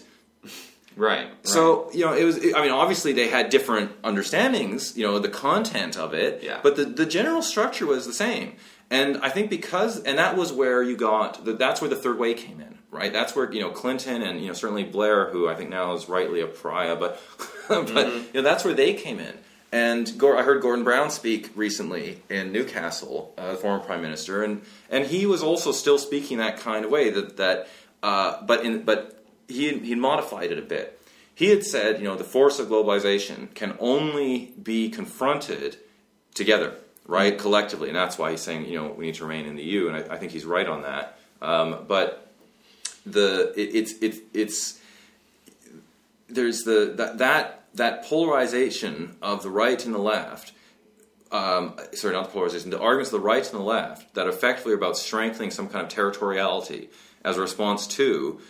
[0.96, 1.46] Right, right.
[1.46, 2.38] So you know, it was.
[2.38, 4.96] I mean, obviously they had different understandings.
[4.96, 6.42] You know, the content of it.
[6.42, 6.60] Yeah.
[6.62, 8.56] But the the general structure was the same.
[8.92, 11.46] And I think because, and that was where you got.
[11.46, 13.10] The, that's where the third way came in, right?
[13.10, 16.10] That's where you know Clinton and you know certainly Blair, who I think now is
[16.10, 17.18] rightly a pariah, but
[17.68, 18.16] but mm-hmm.
[18.18, 19.34] you know that's where they came in.
[19.72, 24.60] And I heard Gordon Brown speak recently in Newcastle, uh, the former prime minister, and
[24.90, 27.68] and he was also still speaking that kind of way that that.
[28.02, 30.98] Uh, but in but he he modified it a bit.
[31.34, 35.78] He had said, you know, the force of globalization can only be confronted
[36.34, 36.74] together,
[37.06, 37.38] right?
[37.38, 39.88] Collectively, and that's why he's saying you know we need to remain in the EU,
[39.88, 41.18] and I, I think he's right on that.
[41.40, 42.32] Um, but
[43.04, 44.80] the it, it's it's it's
[46.28, 50.52] there's the that that that polarization of the right and the left.
[51.30, 52.70] Um, sorry, not the polarization.
[52.70, 55.84] The arguments of the right and the left that effectively are about strengthening some kind
[55.84, 56.88] of territoriality
[57.24, 58.40] as a response to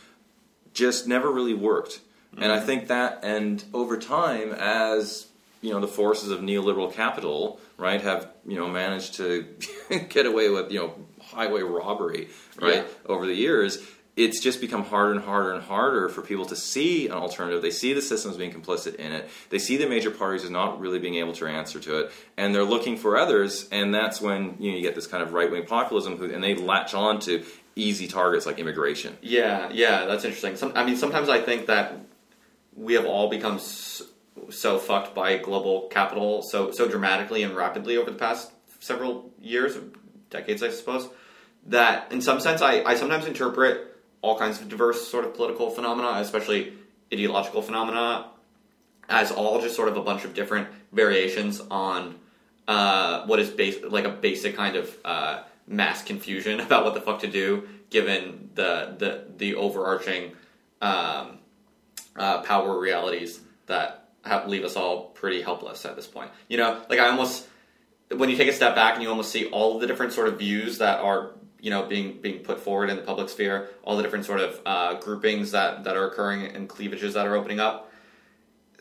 [0.72, 2.00] just never really worked.
[2.34, 2.42] Mm-hmm.
[2.42, 5.26] And I think that, and over time, as
[5.60, 9.46] you know, the forces of neoliberal capital, right, have you know managed to
[10.08, 12.28] get away with you know highway robbery,
[12.60, 12.84] right, yeah.
[13.06, 13.78] over the years
[14.14, 17.62] it's just become harder and harder and harder for people to see an alternative.
[17.62, 19.28] They see the systems being complicit in it.
[19.48, 22.54] They see the major parties as not really being able to answer to it, and
[22.54, 23.68] they're looking for others.
[23.72, 26.44] And that's when you, know, you get this kind of right wing populism, who, and
[26.44, 27.42] they latch on to
[27.76, 29.16] easy targets like immigration.
[29.22, 30.56] Yeah, yeah, that's interesting.
[30.56, 31.94] Some, I mean, sometimes I think that
[32.76, 34.04] we have all become so,
[34.50, 38.50] so fucked by global capital so so dramatically and rapidly over the past
[38.80, 39.76] several years,
[40.30, 41.08] decades, I suppose.
[41.66, 45.70] That in some sense, I, I sometimes interpret all kinds of diverse sort of political
[45.70, 46.72] phenomena, especially
[47.12, 48.26] ideological phenomena,
[49.08, 52.16] as all just sort of a bunch of different variations on
[52.66, 57.00] uh, what is base, like a basic kind of uh, mass confusion about what the
[57.00, 60.32] fuck to do, given the the the overarching
[60.80, 61.38] um,
[62.16, 66.30] uh, power realities that have, leave us all pretty helpless at this point.
[66.48, 67.46] You know, like I almost
[68.16, 70.38] when you take a step back and you almost see all the different sort of
[70.38, 74.02] views that are you know being being put forward in the public sphere, all the
[74.02, 77.90] different sort of uh, groupings that that are occurring and cleavages that are opening up.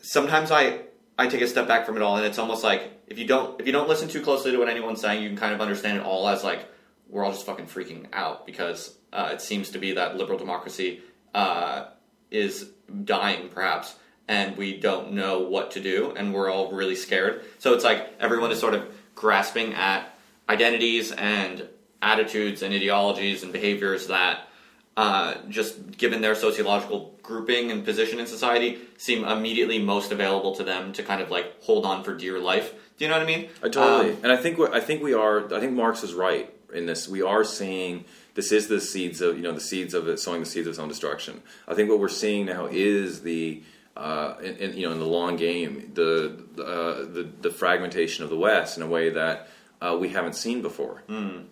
[0.02, 0.80] Sometimes I
[1.18, 3.60] I take a step back from it all, and it's almost like if you don't
[3.60, 5.98] if you don't listen too closely to what anyone's saying, you can kind of understand
[5.98, 6.66] it all as like
[7.12, 11.02] we're all just fucking freaking out because uh, it seems to be that liberal democracy
[11.34, 11.84] uh,
[12.30, 12.70] is
[13.04, 13.94] dying, perhaps,
[14.26, 17.44] and we don't know what to do, and we're all really scared.
[17.58, 20.08] So it's like everyone is sort of grasping at
[20.48, 21.68] identities and
[22.00, 24.48] attitudes and ideologies and behaviors that,
[24.96, 30.64] uh, just given their sociological grouping and position in society, seem immediately most available to
[30.64, 32.72] them to kind of like hold on for dear life.
[32.96, 33.50] Do you know what I mean?
[33.62, 34.12] I totally.
[34.12, 35.52] Um, and I think I think we are.
[35.52, 37.08] I think Marx is right in this.
[37.08, 38.04] We are seeing
[38.34, 40.72] this is the seeds of you know the seeds of it sowing the seeds of
[40.72, 41.42] its own destruction.
[41.68, 43.62] I think what we're seeing now is the
[43.96, 48.30] uh, in, in, you know in the long game the uh, the, the fragmentation of
[48.30, 49.48] the West in a way that
[49.80, 51.02] uh, we haven't seen before.
[51.08, 51.44] Mm.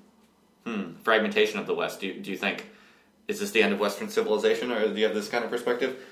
[0.67, 0.93] Hmm.
[1.03, 2.01] Fragmentation of the West.
[2.01, 2.67] Do you, do you think
[3.29, 6.03] is this the end of Western civilization, or do you have this kind of perspective?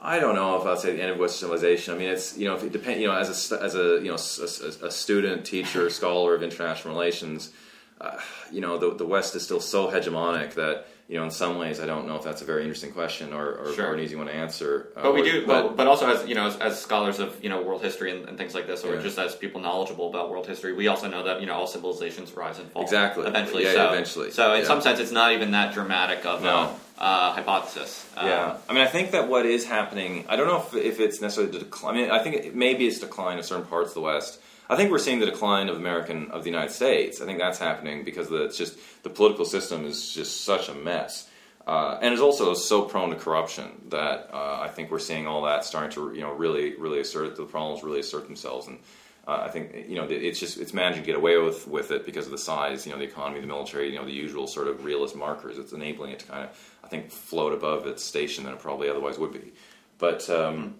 [0.00, 1.94] I don't know if I'd say the end of Western civilization.
[1.94, 4.08] I mean, it's you know, if it depend, you know, as a as a you
[4.08, 7.52] know a, a student, teacher, scholar of international relations,
[8.00, 8.18] uh,
[8.52, 11.80] you know, the the West is still so hegemonic that you know, in some ways,
[11.80, 13.86] I don't know if that's a very interesting question or, or, sure.
[13.88, 14.90] or an easy one to answer.
[14.94, 17.48] Uh, but we do, but, but, also as you know, as, as, scholars of you
[17.48, 19.00] know world history and, and things like this, or yeah.
[19.00, 22.30] just as people knowledgeable about world history, we also know that you know all civilizations
[22.34, 22.82] rise and fall.
[22.82, 23.26] Exactly.
[23.26, 23.64] Eventually.
[23.64, 24.30] Yeah, so, eventually.
[24.32, 24.66] So in yeah.
[24.66, 26.76] some sense, it's not even that dramatic of no.
[26.98, 28.06] a uh, hypothesis.
[28.14, 28.56] Um, yeah.
[28.68, 31.50] I mean, I think that what is happening, I don't know if, if it's necessarily
[31.50, 31.96] the decline.
[31.96, 34.40] I mean, I think it, maybe it's decline of certain parts of the West.
[34.70, 37.20] I think we're seeing the decline of American of the United States.
[37.20, 40.74] I think that's happening because the, it's just the political system is just such a
[40.74, 41.28] mess.
[41.66, 45.42] Uh, and it's also so prone to corruption that uh, I think we're seeing all
[45.42, 48.78] that starting to you know really really assert the problems really assert themselves and
[49.26, 52.06] uh, I think you know it's just it's managing to get away with with it
[52.06, 54.66] because of the size you know the economy the military you know the usual sort
[54.66, 58.44] of realist markers it's enabling it to kind of I think float above its station
[58.44, 59.52] than it probably otherwise would be
[59.98, 60.76] but um,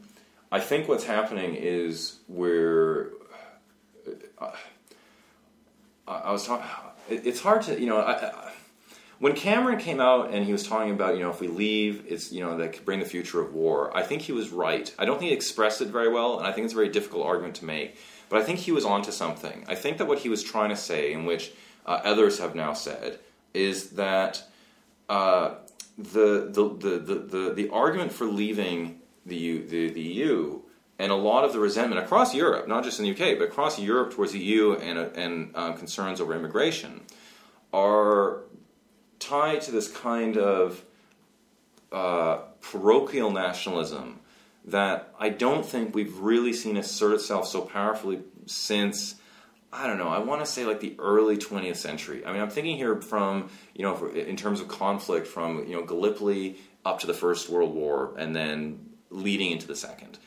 [0.50, 3.12] I think what's happening is we're
[4.40, 4.52] I,
[6.06, 6.66] I was talking
[7.08, 8.52] it's hard to you know I,
[9.18, 12.30] when Cameron came out and he was talking about, you know, if we leave, it's,
[12.30, 14.94] you know, that could bring the future of war, I think he was right.
[14.98, 17.26] I don't think he expressed it very well, and I think it's a very difficult
[17.26, 17.98] argument to make.
[18.28, 19.64] But I think he was onto something.
[19.68, 21.52] I think that what he was trying to say, in which
[21.84, 23.18] uh, others have now said,
[23.54, 24.44] is that
[25.08, 25.54] uh,
[25.96, 30.60] the, the, the, the, the, the argument for leaving the, the, the EU
[30.98, 33.78] and a lot of the resentment across Europe, not just in the UK, but across
[33.78, 37.02] Europe towards the EU and, and uh, concerns over immigration,
[37.72, 38.40] are
[39.18, 40.84] tied to this kind of
[41.92, 44.20] uh, parochial nationalism
[44.64, 49.14] that I don't think we've really seen assert itself so powerfully since
[49.70, 50.08] I don't know.
[50.08, 52.24] I want to say like the early 20th century.
[52.24, 55.84] I mean, I'm thinking here from you know in terms of conflict from you know
[55.84, 60.18] Gallipoli up to the First World War and then leading into the Second,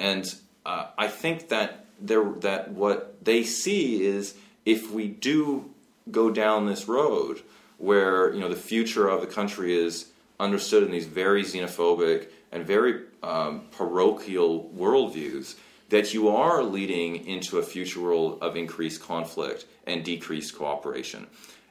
[0.00, 0.34] and
[0.64, 4.34] uh, I think that there that what they see is
[4.64, 5.70] if we do
[6.10, 7.42] go down this road,
[7.76, 12.66] where you know the future of the country is understood in these very xenophobic and
[12.66, 15.56] very um, parochial worldviews,
[15.90, 21.26] that you are leading into a future world of increased conflict and decreased cooperation.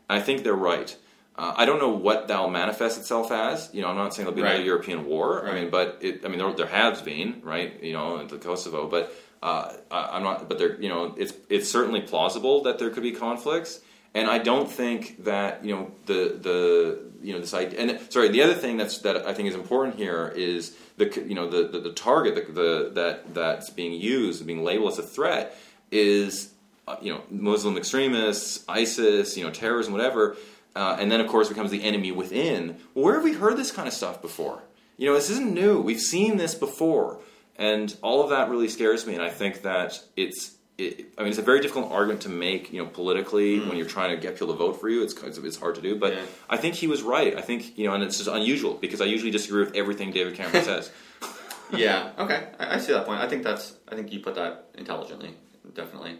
[0.07, 0.95] And I think they're right.
[1.39, 3.69] Uh, I don't know what that'll manifest itself as.
[3.71, 4.55] You know, I'm not saying there'll be Right.
[4.55, 5.47] another European war.
[5.47, 7.81] I mean, but it, I mean, there, there has been, right?
[7.81, 9.03] You know, in the Kosovo, but
[9.41, 10.49] uh, I, I'm not.
[10.49, 13.79] But there, you know, it's it's certainly plausible that there could be conflicts,
[14.13, 17.79] and I don't think that you know the the you know this idea.
[17.79, 21.35] And sorry, the other thing that's that I think is important here is the you
[21.35, 25.03] know the the, the target the, the that that's being used being labeled as a
[25.03, 25.55] threat
[25.89, 26.51] is
[26.85, 30.35] uh, you know Muslim extremists, ISIS, you know terrorism, whatever.
[30.75, 32.77] Uh, and then, of course, becomes the enemy within.
[32.93, 34.61] Well, where have we heard this kind of stuff before?
[34.97, 35.79] You know, this isn't new.
[35.81, 37.19] We've seen this before,
[37.57, 39.13] and all of that really scares me.
[39.15, 42.71] And I think that it's, it, I mean, it's a very difficult argument to make,
[42.71, 45.01] you know, politically when you're trying to get people to vote for you.
[45.01, 46.21] It's it's, it's hard to do, but Yeah.
[46.49, 47.35] I think he was right.
[47.35, 50.35] I think you know, and it's just unusual because I usually disagree with everything David
[50.35, 50.91] Cameron says.
[51.73, 52.11] yeah.
[52.17, 52.47] Okay.
[52.59, 53.21] I, I see that point.
[53.21, 53.75] I think that's.
[53.87, 55.33] I think you put that intelligently.
[55.73, 56.17] Definitely.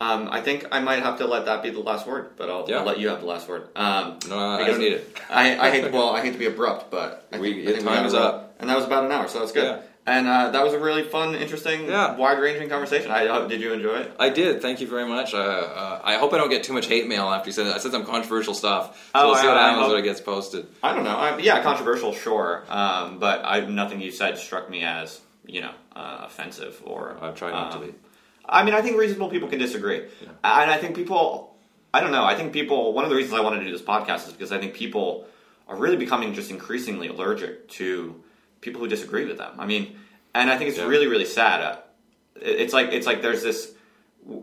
[0.00, 2.64] Um, I think I might have to let that be the last word, but I'll,
[2.68, 2.78] Yeah.
[2.78, 3.68] I'll let you have the last word.
[3.76, 5.18] Um, No, I because don't need it.
[5.28, 5.92] I, I hate.
[5.92, 8.54] Well, I hate to be abrupt, but I We- think, I think time is up.
[8.60, 9.64] and that was about an hour, so that's good.
[9.64, 9.80] Yeah.
[10.06, 12.16] And uh, that was a really fun, interesting, Yeah.
[12.16, 13.10] wide-ranging conversation.
[13.10, 13.50] I hope.
[13.50, 14.12] Did you enjoy it?
[14.18, 14.62] I did.
[14.62, 15.34] Thank you very much.
[15.34, 17.74] Uh, uh, I hope I don't get too much hate mail after you said that.
[17.74, 18.96] I said some controversial stuff.
[19.12, 20.66] So Oh, we'll see I- what I happens hope- when it gets posted.
[20.82, 21.16] I don't know.
[21.16, 22.64] I, yeah, controversial, sure.
[22.70, 27.18] Um, but I, nothing you said struck me as you know uh, offensive or.
[27.20, 27.94] I've tried not um, to be.
[28.50, 30.00] I mean, I think reasonable people can disagree,
[30.44, 31.54] and I think people.
[31.92, 32.24] I don't know.
[32.24, 32.92] I think people.
[32.92, 35.26] One of the reasons I wanted to do this podcast is because I think people
[35.68, 38.22] are really becoming just increasingly allergic to
[38.60, 39.52] people who disagree with them.
[39.58, 39.96] I mean,
[40.34, 40.86] and I think it's Yeah.
[40.86, 41.62] really, really sad.
[41.62, 41.76] Uh,
[42.42, 43.72] It's like it's like there's this.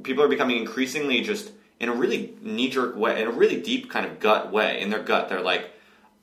[0.04, 3.90] People are becoming increasingly just in a really knee jerk way, in a really deep
[3.90, 4.80] kind of gut way.
[4.82, 5.70] In their gut, they're like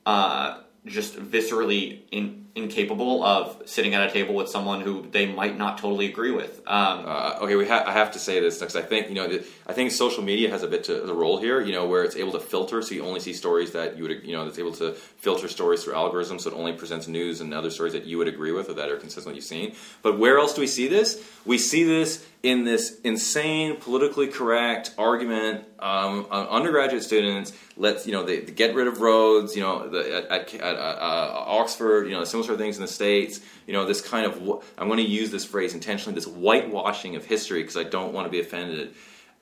[0.06, 5.58] uh, just viscerally in, incapable of sitting at a table with someone who they might
[5.58, 6.60] not totally agree with.
[6.66, 9.26] Um, Uh, okay, we ha- I have to say this because I think you know
[9.26, 11.60] the, I think social media has a bit to the role here.
[11.60, 14.22] You know, where it's able to filter, so you only see stories that you would
[14.24, 17.52] you know it's able to filter stories through algorithms, so it only presents news and
[17.52, 19.74] other stories that you would agree with or that are consistent with what you've seen.
[20.02, 21.22] But where else do we see this?
[21.44, 27.52] We see this in this insane politically correct argument um, undergraduate students.
[27.76, 29.54] Let's you know they, they get rid of Rhodes.
[29.56, 32.06] You know the, at, at, at uh, Oxford.
[32.06, 33.40] You know similar sort of things in the states.
[33.66, 34.36] You know this kind of
[34.78, 36.14] I'm going to use this phrase intentionally.
[36.14, 38.94] This whitewashing of history because I don't want to be offended.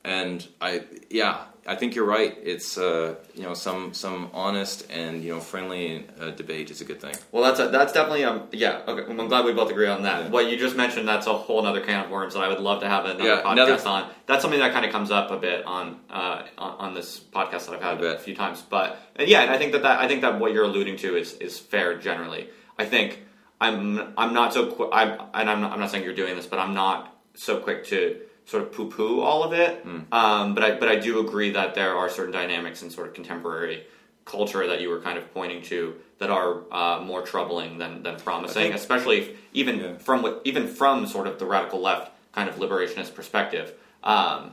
[0.05, 2.37] And I yeah I think you're right.
[2.43, 6.85] It's uh, you know some some honest and you know friendly uh, debate is a
[6.85, 7.15] good thing.
[7.31, 9.03] Well, that's a, that's definitely um yeah okay.
[9.09, 10.25] Well, I'm glad we both agree on that.
[10.25, 10.29] Yeah.
[10.31, 12.81] What you just mentioned that's a whole other can of worms that I would love
[12.81, 14.11] to have another Yeah, podcast another- on.
[14.27, 17.67] That's something that kind of comes up a bit on uh, on, on this podcast
[17.67, 18.61] that I've had a few times.
[18.69, 21.17] But and yeah, and I think that, that I think that what you're alluding to
[21.17, 22.49] is is fair generally.
[22.83, 23.21] I think
[23.61, 26.47] I'm I'm not so qu- I'm and I'm not, I'm not saying you're doing this,
[26.47, 26.99] but I'm not
[27.35, 29.83] so quick to sort of poo poo all of it.
[29.85, 30.01] Hmm.
[30.21, 33.15] Um, but I but I do agree that there are certain dynamics in sort of
[33.15, 33.87] contemporary
[34.25, 38.17] culture that you were kind of pointing to that are uh, more troubling than, than
[38.17, 39.97] promising, think- especially if, even Yeah.
[39.99, 43.73] from what even from sort of the radical left kind of liberationist perspective.
[44.05, 44.53] Um,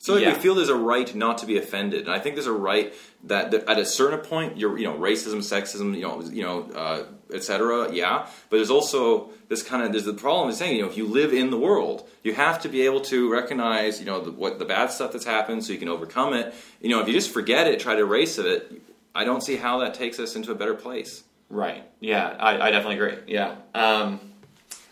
[0.00, 0.32] So Yeah.
[0.32, 2.94] we feel there's a right not to be offended, and I think there's a right
[3.24, 6.70] that, that at a certain point, you're you know racism, sexism, you know, you know,
[6.74, 7.02] uh,
[7.34, 7.92] etc.
[7.92, 10.96] Yeah, but there's also this kind of there's the problem is saying you know if
[10.96, 14.30] you live in the world, you have to be able to recognize you know the,
[14.30, 16.54] what the bad stuff that's happened, so you can overcome it.
[16.80, 18.80] You know, if you just forget it, try to erase it,
[19.16, 21.24] I don't see how that takes us into a better place.
[21.50, 21.82] Right.
[21.98, 23.18] Yeah, I, I definitely agree.
[23.26, 23.56] Yeah.
[23.74, 24.20] Um,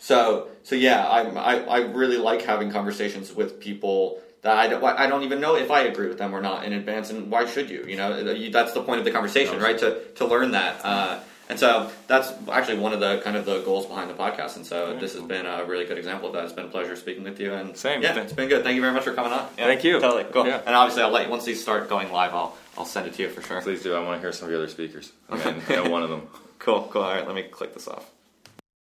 [0.00, 4.82] so so yeah, I, I I really like having conversations with people that I don't
[4.84, 7.47] I don't even know if I agree with them or not in advance, and why
[7.47, 7.84] should you?
[7.86, 9.76] You know, you, that's the point of the conversation, right?
[9.78, 10.84] To to learn that.
[10.84, 14.57] Uh, and so that's actually one of the kind of the goals behind the podcast.
[14.57, 16.44] And so this has been a really good example of that.
[16.44, 17.55] It's been a pleasure speaking with you.
[17.55, 18.03] And Same.
[18.03, 18.64] Yeah, it's been good.
[18.64, 19.49] Thank you very much for coming on.
[19.57, 20.01] Yeah, Thank you.
[20.01, 20.24] Totally.
[20.24, 20.47] Cool.
[20.47, 20.61] Yeah.
[20.66, 23.22] And obviously, I'll let you, once these start going live, I'll I'll send it to
[23.22, 23.62] you for sure.
[23.62, 23.94] Please do.
[23.94, 25.12] I want to hear some of the other speakers.
[25.28, 26.22] I mean, I one of them.
[26.59, 26.88] Cool.
[26.90, 27.03] Cool.
[27.03, 27.26] All right.
[27.26, 28.11] Let me click this off.